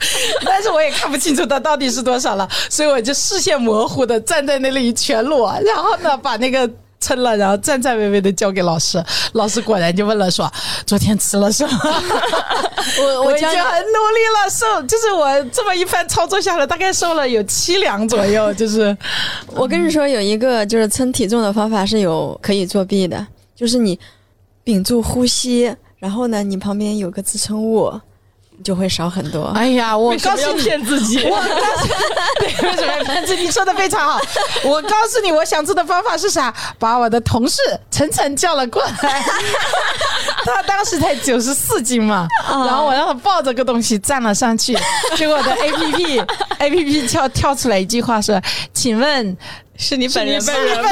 [0.45, 6.69] 但是我也看不清楚它到底是多少了，所以我就视线模糊的站在那里全裸，然后呢，把那个。
[7.01, 10.51] 称了，然后颤颤巍巍的交给老师，老师果然就问了说
[10.87, 11.73] ：“昨天吃了什么？”
[13.01, 18.97] 我我已经很努力了，瘦就是我这么一番操作下来，大概瘦了有七两左右，就是
[19.55, 23.99] 我跟你说，有一个就是称体重的方法是有可以作弊的，就是你
[24.65, 28.01] 屏住呼吸，然后呢，你旁边有个支撑物，你
[28.65, 29.53] 就会少很多。
[29.55, 31.25] 哎呀， 我告诉你，骗自己？
[31.25, 31.89] 我告诉
[32.41, 33.43] 对，为什么要骗自己？
[33.45, 34.21] 你说的非常好。
[34.65, 36.53] 我告诉你，我想出的方法是啥？
[36.79, 39.25] 把我的同事晨晨叫了过来，
[40.45, 44.77] 他当时才九十四斤嘛，然后我让他抱着个东西站了上去，
[45.17, 46.19] 结果我的 A P P
[46.59, 48.41] A P P 跳跳出来一句话说
[48.75, 49.37] ：“请问
[49.77, 50.89] 是你本人本人吗？”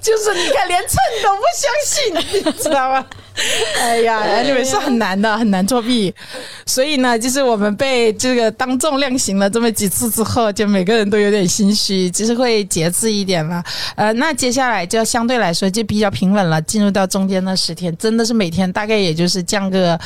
[0.00, 3.04] 就是你看，连秤都不相信，你知道吗？
[3.80, 6.14] 哎呀，你们是很难的，很难作弊。
[6.66, 13.62] 所以呢，就是我们被这个当众量刑了这么几次之后，就每个人都有点心虚，就是会节制一点了。
[13.94, 19.98] 呃，那接下来就相对来说就比较平稳了，进入到中间的十天，真的是每天大概也就是降个。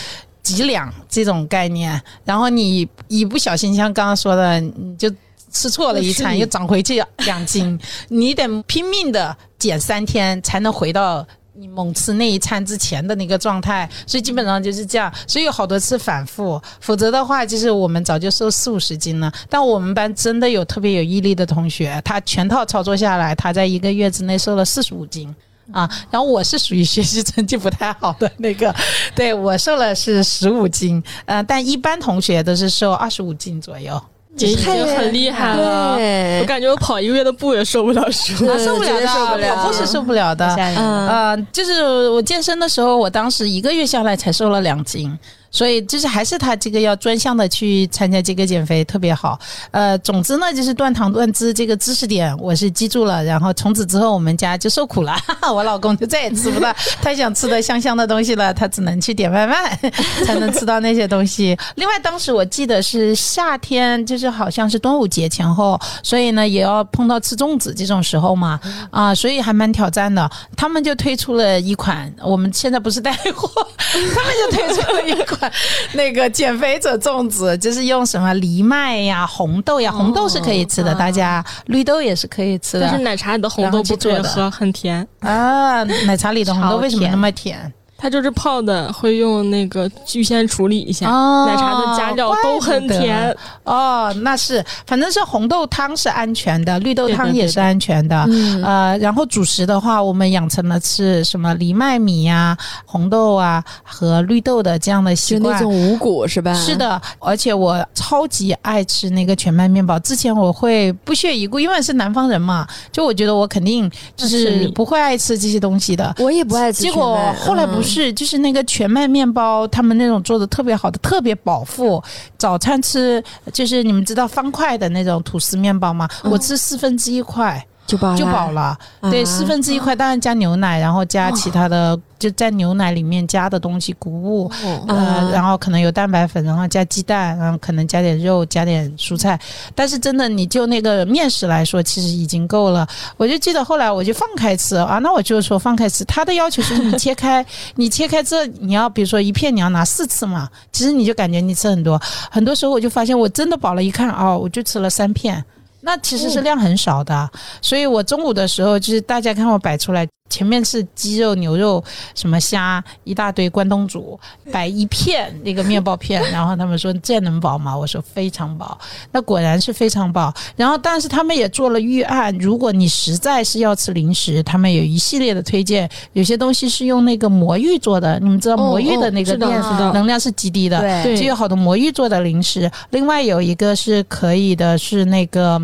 [0.42, 5.08] 几两这种概念，然后你一不小心像刚刚说的，你就
[5.52, 11.24] 吃错了一餐，又长回去两斤，你得拼命的减三天才能回到。
[11.52, 19.30] 你猛吃那一餐之前的那个状态，所以基本上就是这样，所以有好多次反复，否则的话，就是我们早就瘦四五十斤了。
[19.48, 25.34] 但我们班真的有特别有毅力的同学，他全套操作下来，他在一个月之内瘦了四十五斤
[25.72, 25.90] 啊。
[26.10, 28.74] 然后我是属于学习成绩不太好的那个，
[29.14, 34.00] 对我瘦了是十五斤，呃，但一般同学都是瘦二十五斤左右。
[34.36, 35.96] 也已经很厉害了，
[36.40, 39.00] 我感觉我跑一个月的步也受不了 受不了
[39.36, 40.46] 的，跑步是受不了的。
[40.76, 45.18] 嗯，就是我健身的时候，我当时一个月下来才瘦了两斤。
[45.50, 49.38] 所以就是还是他这个要专项的去参加这个减肥特别好，
[49.70, 59.76] 呃，总之呢就是断糖断脂这个知识点我是记住了，然后从此之后我们家就受苦了，哈 哈我老公就再也吃不到他想吃的香香的东西了，他只能去点外卖
[60.24, 61.56] 才能吃到那些东西。
[61.74, 70.30] 另外当时我记得是夏天，就是好像是端午节前后，所以呢也要碰到吃粽子这种时候嘛，啊，所以还蛮挑战的。
[70.56, 75.39] 他们就推出了一款，我们现在不是带货，他们就推出了一款。
[75.94, 82.86] 那个减肥者粽子就是用什么藜麦呀、红豆呀，红豆是可以吃的，大家绿豆也是可以吃的。
[82.86, 85.82] 但是奶茶里的红豆不可以喝，很甜啊！
[86.06, 87.72] 奶茶里的红豆为什么那么甜？
[88.00, 91.06] 它就是泡的，会用那个预先处理一下，
[91.46, 94.10] 奶茶的加料都很甜哦。
[94.22, 98.26] 那是，反正是红豆汤是安全的，绿豆汤也是安全的。
[98.64, 105.60] 呃，然后主食的话，我们养成了吃什么藜麦米呀、红豆啊和绿豆的这样的习惯。
[105.60, 106.54] 就那种五谷是吧？
[106.54, 109.98] 是的，而且我超级爱吃那个全麦面包。
[109.98, 116.14] 之前我会不屑一顾，因为是南方人嘛，就我觉得我肯定就是不会爱吃这些东西的。
[116.18, 116.80] 我也不爱吃。
[116.80, 117.89] 结果后来不是。
[117.90, 122.02] 是，就是那个全麦面包，他们那种做的特别好的，特别饱腹。
[122.38, 123.22] 早餐吃
[123.52, 126.08] 就是你们知道方块的那种吐司面包吗？
[126.24, 128.78] 我吃四分之一块就饱就饱了。
[129.02, 131.98] 对，四分之一块，当然加牛奶，然后加其他的。
[132.20, 134.52] 就在牛奶里面加的东西，谷物，
[134.86, 139.40] 呃，然后可能有蛋白粉，然后加鸡蛋，然后可能加点肉，加点蔬菜。
[139.74, 142.86] 但是真的，你就那个面食来说，其实已经够了。
[143.16, 146.04] 我就记得后来我就放开吃啊，那我就说放开吃。
[146.04, 147.42] 他的要求是你切开，
[147.76, 151.98] 你切开这你要比如说一片你要拿四次嘛，其实你就感觉你吃很多。
[152.30, 155.42] 很多时候我就发现我真的饱了，一看哦，我就吃了三片，
[155.82, 157.30] 那其实是量很少的。
[157.60, 160.06] 所以我中午的时候就是大家看我摆出来。
[160.30, 161.82] 前面是鸡肉、牛肉、
[162.14, 164.18] 什么虾，一大堆关东煮，
[164.50, 167.76] 摆一片那个面包片，然后他们说这能饱吗？
[167.76, 168.78] 我说非常饱，
[169.10, 170.32] 那果然是非常饱。
[170.56, 179.60] 然后，但是他们也做了预案，如果你实在是要吃零食，他们有一系列的推荐，有些东西是用那个魔芋做的，你们知道魔芋的那个电
[179.92, 182.70] 能量是极低的，对，就有好多魔芋做的零食。
[182.90, 185.60] 另外有一个是可以的，是那个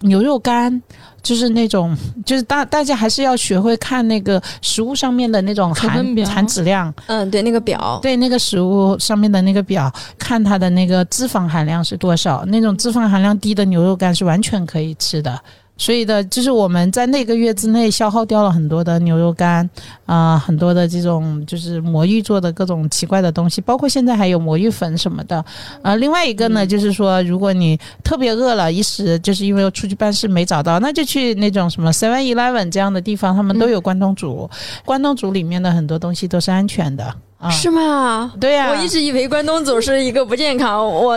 [0.00, 0.82] 牛肉干。
[1.28, 6.90] 就是那种，就是大大家还是要学会看那个食物上面的那种含含脂量。
[7.06, 12.42] 嗯，对，那个表，对那个食物上面的那个表，看它的那个脂肪含量是多少。
[12.46, 15.38] 那种脂肪含量低的牛肉干是完全可以吃的。
[15.78, 19.68] 所以的，就是我们在那个月之内消耗掉了很多的牛肉干，
[20.04, 25.42] 啊，很多的这种就是魔芋做的各种奇怪的东西，包括现在还有魔芋粉什么的。
[25.82, 34.50] 呃，另外一个呢，就是说，如果你特别饿了，一时就是因为出去办事没找到，那就去那种什么 Seven Eleven 这样的地方，他们都有关东煮。
[34.84, 38.32] 关东煮里面的很多东西都是安全的，啊是吗？
[38.40, 40.84] 对呀，我一直以为关东煮是一个不健康。
[40.84, 41.16] 我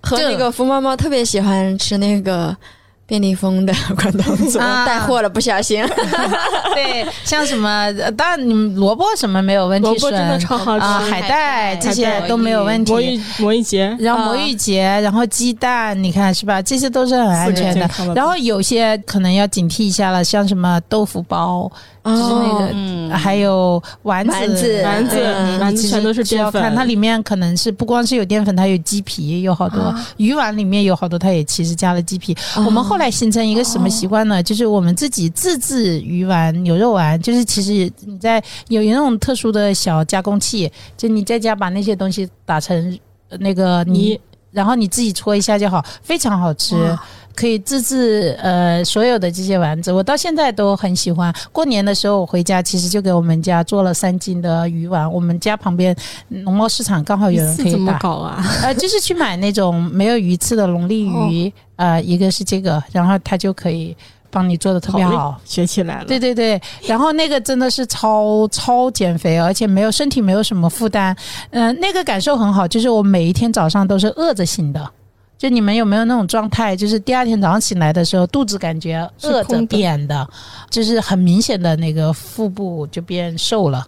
[0.00, 2.56] 和那个福猫猫特别喜欢吃那个。
[3.10, 4.56] 便利蜂的关东煮
[4.86, 5.84] 带货了，不小心。
[6.76, 12.92] 对，像什么，当然你们萝卜什么没有问题，萝卜真的超好吃，海带这些都没有问题。
[12.92, 16.62] 魔芋魔芋结，然后魔芋结，然后鸡蛋，你看是吧？
[16.62, 17.90] 这些都是很安全的。
[18.14, 21.68] 然后有些可能要警惕一下了，像什么豆腐包。
[22.02, 25.22] 就是那个，还有丸子，丸子，
[25.60, 26.74] 丸子全都是淀粉。
[26.74, 32.34] 它里面可能是不光是有淀粉，它有鸡皮，有好多鱼丸里面有好多，它也其实加了鸡皮。
[32.56, 34.42] 我们后来形成一个什么习惯呢？
[34.42, 42.98] 就是我们自己自制鱼丸、牛肉丸，就是其实你在有那种特殊的小加工器，就你在家把那些东西打成
[43.38, 44.18] 那个泥，
[44.50, 46.76] 然后你自己搓一下就好，非常好吃。
[47.32, 51.32] 可以自制呃所有的这些丸子，我到现在都很喜欢。
[51.52, 55.10] 过年的时候我回家，其实就给我们家做了三斤的鱼丸。
[55.10, 55.96] 我们家旁边
[56.28, 57.70] 农贸市场刚好有人可以打。
[57.70, 58.44] 怎么搞啊？
[58.62, 63.96] 呃，就是去买那种没有鱼刺的龙利鱼， 呃，一个是这个，然后它就可以
[64.30, 65.40] 帮你做的特别嘞好。
[65.44, 66.04] 学起来了。
[66.04, 71.16] 对对对，然后那个真的是超超减肥，而且没有身体没有什么负担，
[71.50, 74.90] 嗯、那个感受很好，就是我每一天早上都是饿着醒的。
[75.36, 76.76] 就你们有没有那种状态？
[76.76, 80.28] 就是第二天早上醒来的时候，肚子感觉饿扁的，
[80.68, 83.82] 就是很明显的那个腹部就变瘦了。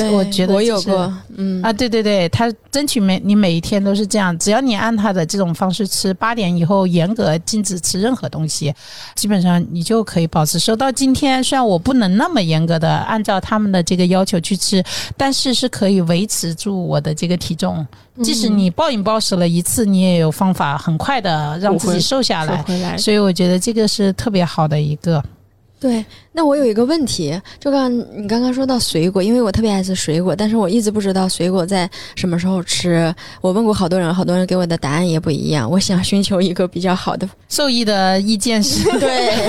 [0.00, 8.74] 对，我觉得我有过，嗯啊，对对对，他争取每你每一天都是这样，只要你按他的这种方式吃，八点以后严格禁止吃任何东西，
[9.14, 10.76] 基本上你就可以保持瘦。
[10.76, 14.84] 到今天，虽然我不能那么严格的按照他们的这个要求去吃，
[15.16, 17.86] 但是是可以维持住我的这个体重。
[18.22, 22.64] 即使你暴饮暴食了一次，你也有方法很快的让自己瘦下来。
[22.82, 25.22] 来，所以我觉得这个是特别好的一个。
[25.78, 26.04] 对。
[26.36, 33.14] 那我有一个问题，就刚你刚刚说到水果，因为我特别爱吃水果，但是我一直不知道水果在什么时候吃。
[33.40, 35.70] 我问过好多人，好多人给我的答案也不一样。
[35.70, 39.48] 我想寻求一个比较好的 受益的意见是，对，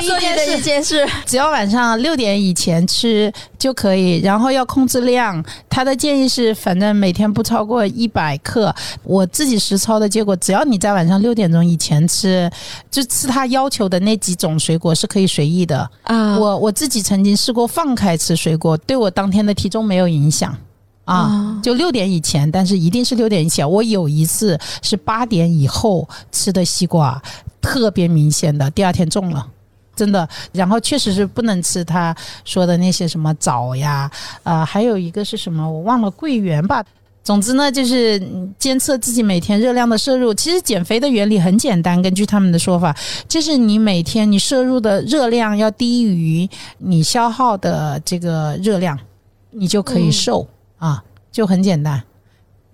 [0.00, 5.44] 受益的意见是只要晚上六点以前吃就可以，然后要控制量。
[5.68, 8.74] 他的建议是，反正每天不超过一百克。
[9.02, 12.50] 我自己实操的结果，只要你在晚上六点钟以前吃，
[12.90, 15.89] 就吃他要求的那几种水果是可以随意的。
[16.02, 20.56] 啊，我我自己曾经试过放开吃水果，对我当天的体重没有影响。
[21.04, 23.68] 啊，啊就六点以前，但是一定是六点以前。
[23.68, 27.20] 我有一次是八点以后吃的西瓜，
[27.60, 29.46] 特别明显的，第二天重了。
[29.96, 32.14] 真的，然后确实是不能吃他
[32.44, 34.10] 说的那些什么枣呀，
[34.44, 36.82] 呃，还有一个是什么我忘了，桂圆吧。
[37.30, 40.34] 总之呢，就是嗯监测自己每天热量的摄入。
[40.34, 42.92] 其实减肥的原理很简单，根据他们的说法，
[43.28, 48.98] 就是你每天你摄入的热量要低于你消耗的这个热量，
[49.52, 50.44] 你就可以瘦、
[50.78, 51.00] 啊，
[51.30, 52.02] 就很简单。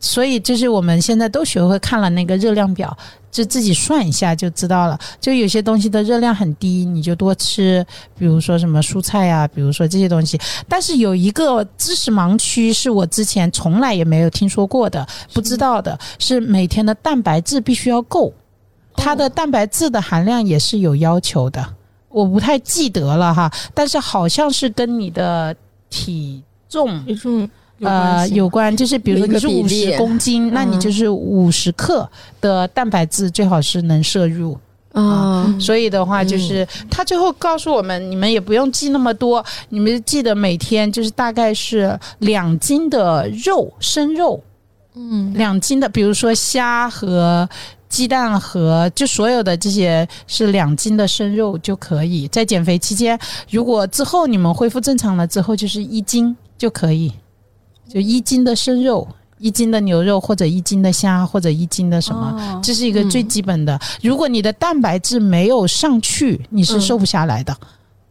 [0.00, 2.96] 所以就是我们现在都学会看了那个热量表，
[3.37, 4.99] 就自己算一下就知道了。
[5.20, 7.84] 就有些东西的热量很低，你就多吃，
[8.18, 10.41] 比如说什么蔬菜呀、比如说这些东西。
[10.66, 18.32] 但是有一个知识盲区是我之前从来也没有听说过的，不知道的是每天的蛋白质必须要够，
[18.95, 21.62] 它的蛋白质的含量也是有要求的。
[22.09, 25.55] 我不太记得了哈，但是好像是跟你的
[25.91, 27.49] 体重体重有
[27.81, 32.09] 呃有关，就是比如说你是五十公斤，那你嗯就是五十克
[32.41, 34.59] 的蛋白质最好是能摄入。
[34.93, 44.43] 啊，所以的话，就是他最后告诉我们，你们也不用记那么多，你们记得每天就是大概是两斤的肉，生肉，
[44.95, 47.47] 嗯，两斤的，比如说虾和
[47.91, 52.27] 鸡蛋和就所有的这些是两斤的生肉就可以。
[52.29, 53.18] 在减肥期间，
[53.51, 57.12] 如果之后你们恢复正常了之后，就是一斤就可以，
[57.97, 59.09] 就一斤的生肉。
[59.38, 63.78] 一斤的牛肉，或者一斤的虾，或者一斤的什么，哦这是一个最基本的。
[64.03, 67.55] 如果你的蛋白质没有上去，你是瘦不下来的。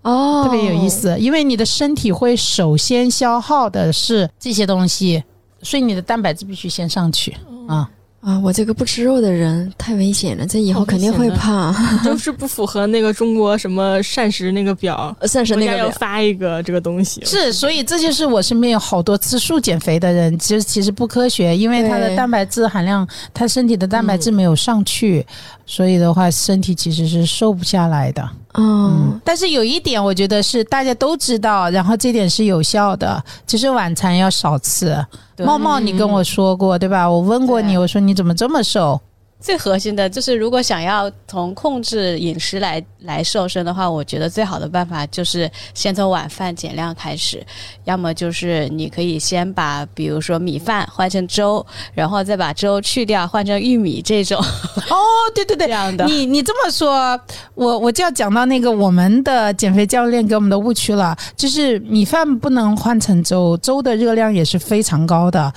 [0.03, 0.87] 哦，特别有意。
[0.87, 5.23] 思，因为你的身体会首先消耗的是这些东西，
[5.63, 7.35] 所以你的蛋白质必须先上去
[7.67, 7.89] 啊。
[8.25, 8.39] 啊！
[8.43, 11.73] 我这个不吃肉的人太危险了，这以后肯定会胖。
[12.03, 17.23] 就是不符合那个中国什么膳食那个表，算是国家要那个表发一个这个东西。
[17.23, 25.23] 是，所以这就是我身边有好多吃素减肥的人，其实其实不科学，因为他的蛋白质含量，他身体的蛋白质没有上去，
[25.65, 28.29] 所以的话，身体其实是瘦不下来的。
[28.57, 34.95] 嗯，但是有一点，我觉得是大家都知道，然后这点是有效的，就是晚餐要少吃。
[35.39, 37.09] 茂茂，你跟我说过对吧？
[37.09, 39.01] 我问过你，我说你怎么这么瘦？
[39.45, 47.45] 最核心的就是，如果想要从控制饮食来来瘦身的话，我觉得最好的办法就是先从晚饭减量开始，
[47.83, 54.35] 要么就是你可以先把比如说米饭换成粥，然后再把粥去掉换成玉米这种
[54.89, 54.97] 哦，
[55.35, 56.05] 对对对这，样的。
[56.05, 57.19] 你你这么说，
[57.53, 65.53] 我我就要讲到那个我们的减肥教练给我们的误区了，就是米饭不能换成粥，粥的热量也是非常高的。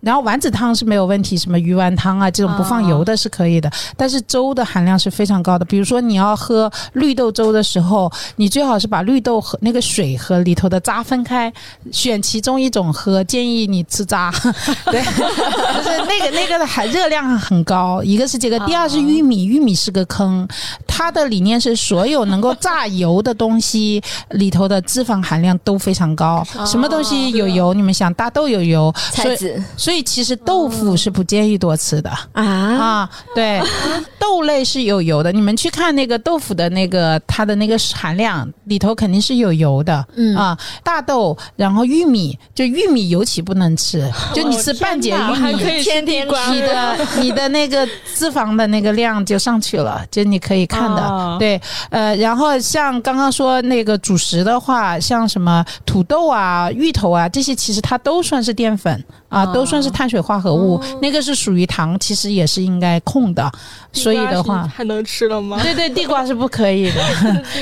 [0.00, 5.64] 然后丸子汤是没有问题，什么鱼丸汤啊这种不放油的是可以的，但是粥的含量是非常高的。
[5.64, 11.52] 比如说你要喝绿豆粥的时候，你最好是把绿豆和那个水和里头的渣分开，
[11.92, 13.22] 选其中一种喝。
[13.24, 14.32] 建议你吃渣，
[14.86, 18.02] 对，就是那个那个的含热量很高。
[18.02, 20.48] 一个是这个，第二是玉米，玉米是个坑。
[20.86, 26.42] 它的理念是所有能够榨油的东西里头的脂肪含量都非常高。
[26.64, 27.74] 什么东西有油？
[27.74, 32.10] 你们想大豆有油，菜籽，所所以其实豆腐是不建议多吃的。
[32.32, 33.58] 啊，啊，对，
[34.20, 35.32] 豆类是有油的。
[35.32, 40.06] 你们去看那个豆腐的那个它的那个含量里头肯定是有油的。
[40.14, 51.00] 嗯啊，大豆，然后玉米，就玉米尤其不能吃，就你吃半截玉米，还可以天天吃你的 你的那个脂肪的那个量就上去了，就你可以看的。
[51.02, 51.58] 哦对，
[51.88, 63.50] 呃，然后像刚刚说那个主食的话，像什么土豆啊、芋头啊这些，其实它都算是淀粉啊，哦都算是碳水化合物，那个是属于糖，其实也是应该控的。
[63.92, 65.58] 所以的话，还能吃了吗？
[65.62, 67.02] 对对，地瓜是不可以的。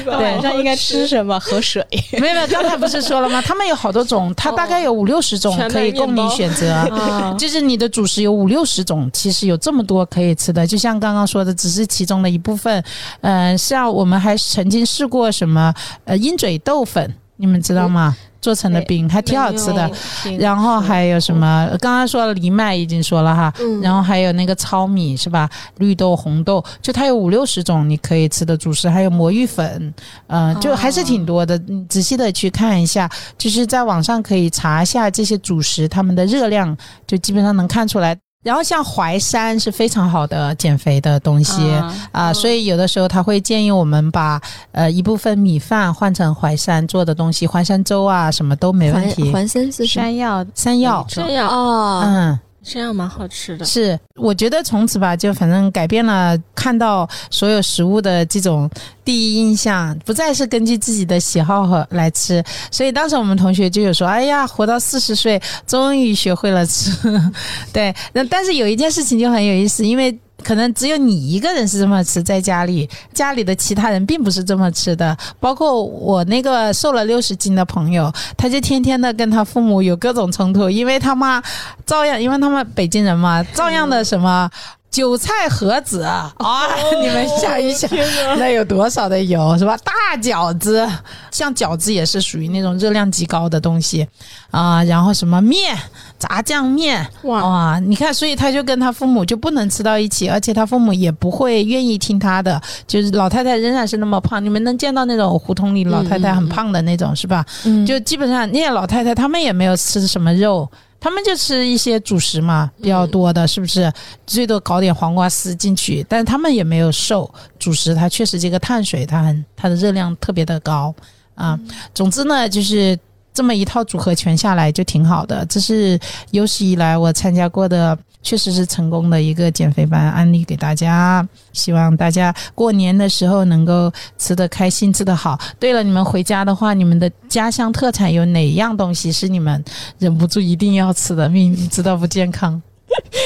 [0.18, 1.38] 晚上应该吃什么？
[1.38, 1.86] 喝水。
[2.12, 3.40] 没有，没有，刚才不是说了吗？
[3.46, 6.72] 他们有好多种，它大概有五六十种可以供你选择。
[6.72, 10.66] 啊 就是你的主食有五六十种，其实有这么多可以吃的。
[10.66, 12.82] 就像刚刚说的，只是其中的一部分。
[13.20, 15.72] 嗯、像我们还曾经试过什么
[16.04, 18.16] 呃鹰嘴豆粉，你们知道吗？
[18.46, 19.90] 做成的饼还挺好吃的。
[20.38, 21.68] 然后还有什么？
[21.80, 25.50] 刚刚说了藜麦已经说了哈，然后还有那个糙米是吧？
[25.78, 29.92] 绿豆、红豆，就它有五六十种你可以吃的主食，还有魔芋粉，
[30.28, 31.58] 呃，就还是挺多的。
[31.66, 38.16] 你仔细的去看一下，就是在网上可以查一下这些主食它们的热量，就基本上能看出来。
[38.46, 44.40] 然后像淮山是非常好的减肥的东西啊、啊所以有的时候他会建议我们把
[44.70, 49.32] 呃一部分米饭换成淮山做的东西，淮山粥啊什么都没问环题。
[49.32, 49.84] 淮山是？
[49.84, 50.46] 山药。
[50.54, 52.38] 山药，山药，哦，嗯，
[52.68, 53.64] 这样蛮好吃的。
[53.64, 58.68] 是，我觉得从此吧，就反正改变了看到所有食物的这种
[59.04, 62.42] 第一印象，不再是根据自己的喜好和来吃。
[62.72, 66.90] 所以当时我们同学就有说：“哎呀，活到四十岁，终于学会了吃。
[67.72, 70.18] ”对，那但是有一件事情就很有意思，因为。
[70.46, 75.16] 可能只有你一个人是这么吃，在家里，家里的其他人并不是这么吃的。
[75.40, 81.42] 包括我那个瘦了六十斤的朋友，他就天天的跟他父母有各种冲突，因为他妈
[81.84, 84.48] 照样，因为他们北京人嘛，照样的什么。
[84.88, 86.32] 韭菜盒子啊，
[87.02, 87.90] 你们想一想，
[88.38, 89.76] 那有多少的油是吧？
[89.78, 90.88] 大饺子，
[91.30, 94.08] 像饺子也是属于那种热量极高的东西
[94.50, 95.76] 啊、然后什么面，
[96.18, 107.44] 炸酱面，哇，哇，你看，所以他就跟他父母就不能吃到一起，而且他父母也不会愿意听他的，就是老太太仍然是那么胖，你们能见到那种胡同里老太太很胖的那种，是吧？
[107.64, 110.66] 嗯，就基本上那些老太太，他们也没有吃什么肉，
[110.98, 113.92] 他们就吃一些主食嘛，比较多的，是不是？
[114.26, 117.30] 最多搞点黄瓜丝进去，但是她们也没有瘦。
[117.58, 120.94] 主食它确实这个碳水它很它的热量特别的高
[121.34, 121.58] 啊。
[121.94, 122.98] 总之呢，就是。
[123.36, 131.28] 这么一套组合拳下来就挺好的，这是有史以来我参加过的，确实是成功的一个减肥班案例给大家。
[131.52, 135.38] 希望大家过年的时候能够吃得开心，吃得好。
[135.60, 139.62] 对了，你们回家的话，你们的家乡特产有哪样东西是你们
[139.98, 141.28] 忍不住一定要吃的？
[141.28, 142.60] 明明知道不健康，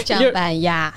[0.04, 0.92] 酱板鸭，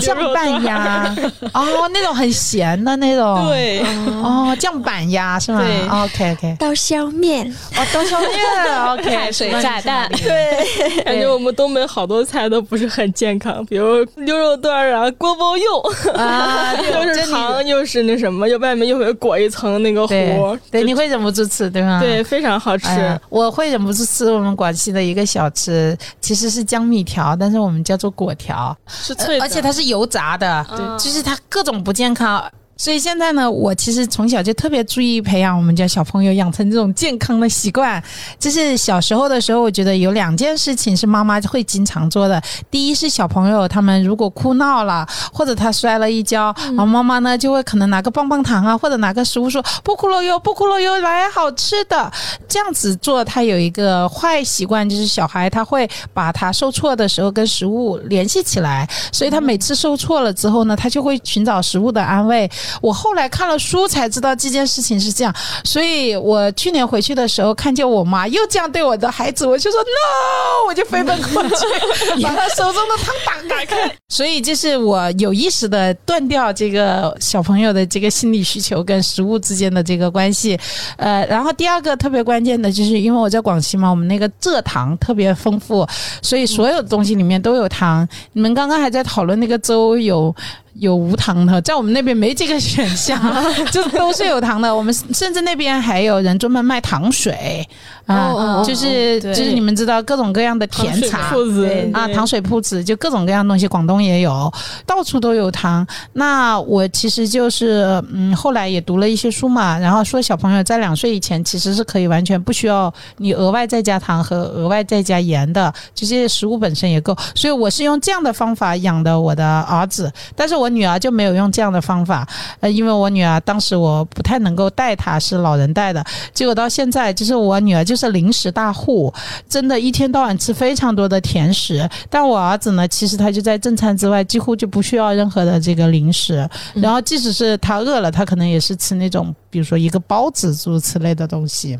[0.00, 1.14] 酱拌鸭
[1.52, 3.80] 哦，那种很咸的那种，对，
[4.22, 5.60] 哦，酱板鸭是吗？
[5.62, 7.46] 对？OK OK，刀削面，
[7.76, 10.10] 哦，刀削面，OK， 碳水炸弹。
[10.12, 22.00] 对，感觉我们东北好多菜都不是很健康，比如牛肉段儿啊、锅包肉，啊， 又是糖又是那什么，又外面又会裹一层那个糊，对，你会忍不住吃，对吗？
[22.00, 22.86] 对，非常好吃。
[23.28, 32.44] 我会忍不住吃我们广西的一个小吃，其实是江米条，但是我们叫做果条，是脆的，而且它是油炸的，对就是它各种不健康。
[32.82, 38.02] 所以现在呢，我其实从小就特别注意培养我们家小朋友养成这种健康的习惯。
[38.40, 42.42] 就是小时候的时候，我觉得有两件事情是妈妈会经常做的。
[42.72, 52.10] 第一是小朋友他们如果哭闹了，或者他摔了一跤，然后妈妈呢就会可能拿个棒棒糖啊，或者拿个食物说不哭了哟，不哭了哟，来好吃的。
[52.48, 62.50] 这样子做，他有一个坏习惯，就是小孩他会把他受挫的时候跟食物联系起来，所以他每次受挫了之后呢，他就会寻找食物的安慰。
[62.80, 71.56] 我后来看了书才知道这件事情是这样，所以我去年回去的时候看见我妈又这样对我的孩子，我就说 no，我就飞奔过去，
[72.22, 73.14] 把他手中的汤
[73.48, 73.94] 打打开。
[74.08, 80.58] 所以这是我有意识的断掉这个小朋友的这个心理需求跟食物之间的这个关系。
[80.96, 85.86] 呃，然后第二个特别关键的就是，因为我在广西嘛，我们那个蔗糖特别丰富，
[86.20, 88.06] 所以所有的东西里面都有糖。
[88.32, 90.34] 你们刚刚还在讨论那个粥有
[90.74, 93.20] 有无糖的，在我们那边没这个选项，
[93.70, 94.74] 就都是有糖的。
[94.74, 97.66] 我们甚至那边还有人专门卖糖水
[98.06, 101.30] 啊，就是就是你们知道各种各样的甜茶。
[101.30, 104.52] 铺子啊，糖水铺子就各种各样东西，广东也有，
[104.86, 105.86] 到处都有糖。
[106.14, 117.16] 那我其实就是，嗯，后来也读了一些书嘛，然后说小朋友在两岁以前其实是可以完全不需要你额外再加糖和额外再加盐的，这些食物本身也够。
[117.34, 122.26] 所以我是用这样的方法养的我的儿子，但是我女儿就没有用这样的方法，
[122.60, 129.12] 呃，因为我女儿当时我不太能够带她，是老人带的，结果到现在就是我女儿就是零食大户，
[129.48, 131.88] 真的一天到晚吃非常多的甜食。
[132.08, 136.48] 但我儿子呢，其实他就在正餐之外，几乎就不需要任何的这个零食。
[136.74, 141.78] 然后即使是他饿了，他可能也是吃那种，比如说一个包子诸如此类的东西。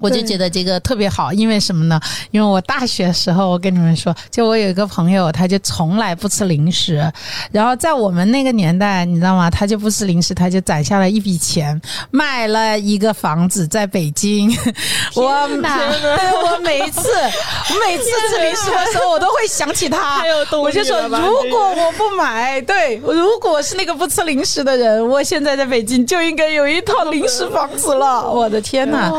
[0.00, 2.00] 我就觉得这个特别好，因为什么呢？
[2.30, 7.10] 因为我大学时候，我跟你们说，就我有一个朋友，他就从来不吃零食，
[7.50, 9.50] 然后在我们那个年代，你知道吗？
[9.50, 11.80] 他就不吃零食，他就攒下了一笔钱，
[12.10, 14.50] 买了一个房子在北京。
[15.14, 20.22] 我对我每一次，我每次吃零食的时候，我都会想起他
[20.62, 28.30] 我就说， 如果我不买，对，如果我是那个不吃零食的人，我现在在北京就应该有一套零食房子了。
[28.30, 29.10] 我的天哪！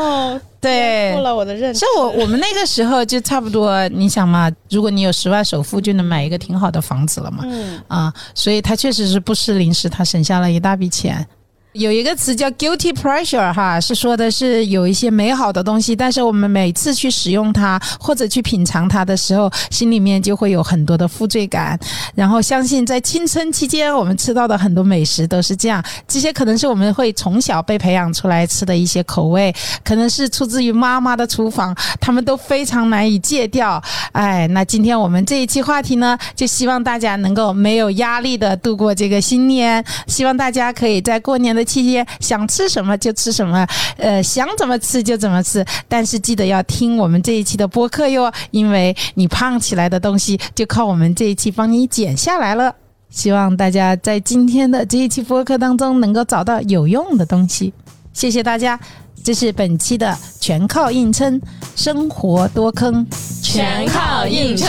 [0.60, 7.44] 哦，对，了我的认像我我们那个时候就差不多，你想嘛，如果你有十万首付，就能买一个挺好的房子了嘛。
[7.46, 11.26] 嗯，啊，所以他确实是不吃零食，他省下了一大笔钱。
[11.72, 21.78] 有一个词叫 guilty pressure，哈，是说的是有一些美好的东西，但是我们每次去使用它或者去品尝它的时候，心里面就会有很多的负罪感。
[22.16, 29.54] 然后相信在青春期间，我们吃到的很多美食都是这样，这些可能是我们会从小被培养出来吃的一些口味，
[29.84, 33.80] 可能是出自于妈妈的厨房，他们都非常难以戒掉。
[34.10, 52.74] 哎，那今天我们这一期话题呢，就希望大家能够没有压力的度过这个新年，希望大家可以在过年的期间想吃什么就吃什么，呃，想怎么吃就怎么吃，但是记得要听我们这一期的播客哟，因为你胖起来的东西就靠我们这一期帮你减下来了。
[53.10, 57.72] 希望大家在今天的这一期播客当中能够找到有用的东西。
[58.12, 58.78] 谢谢大家，
[59.24, 61.40] 这是本期的全靠硬撑，
[61.74, 63.04] 生活多坑。
[63.42, 64.68] 全靠硬撑。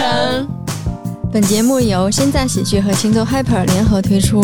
[1.32, 4.42] 本节目由现在喜剧和轻松 Hyper 联合推出。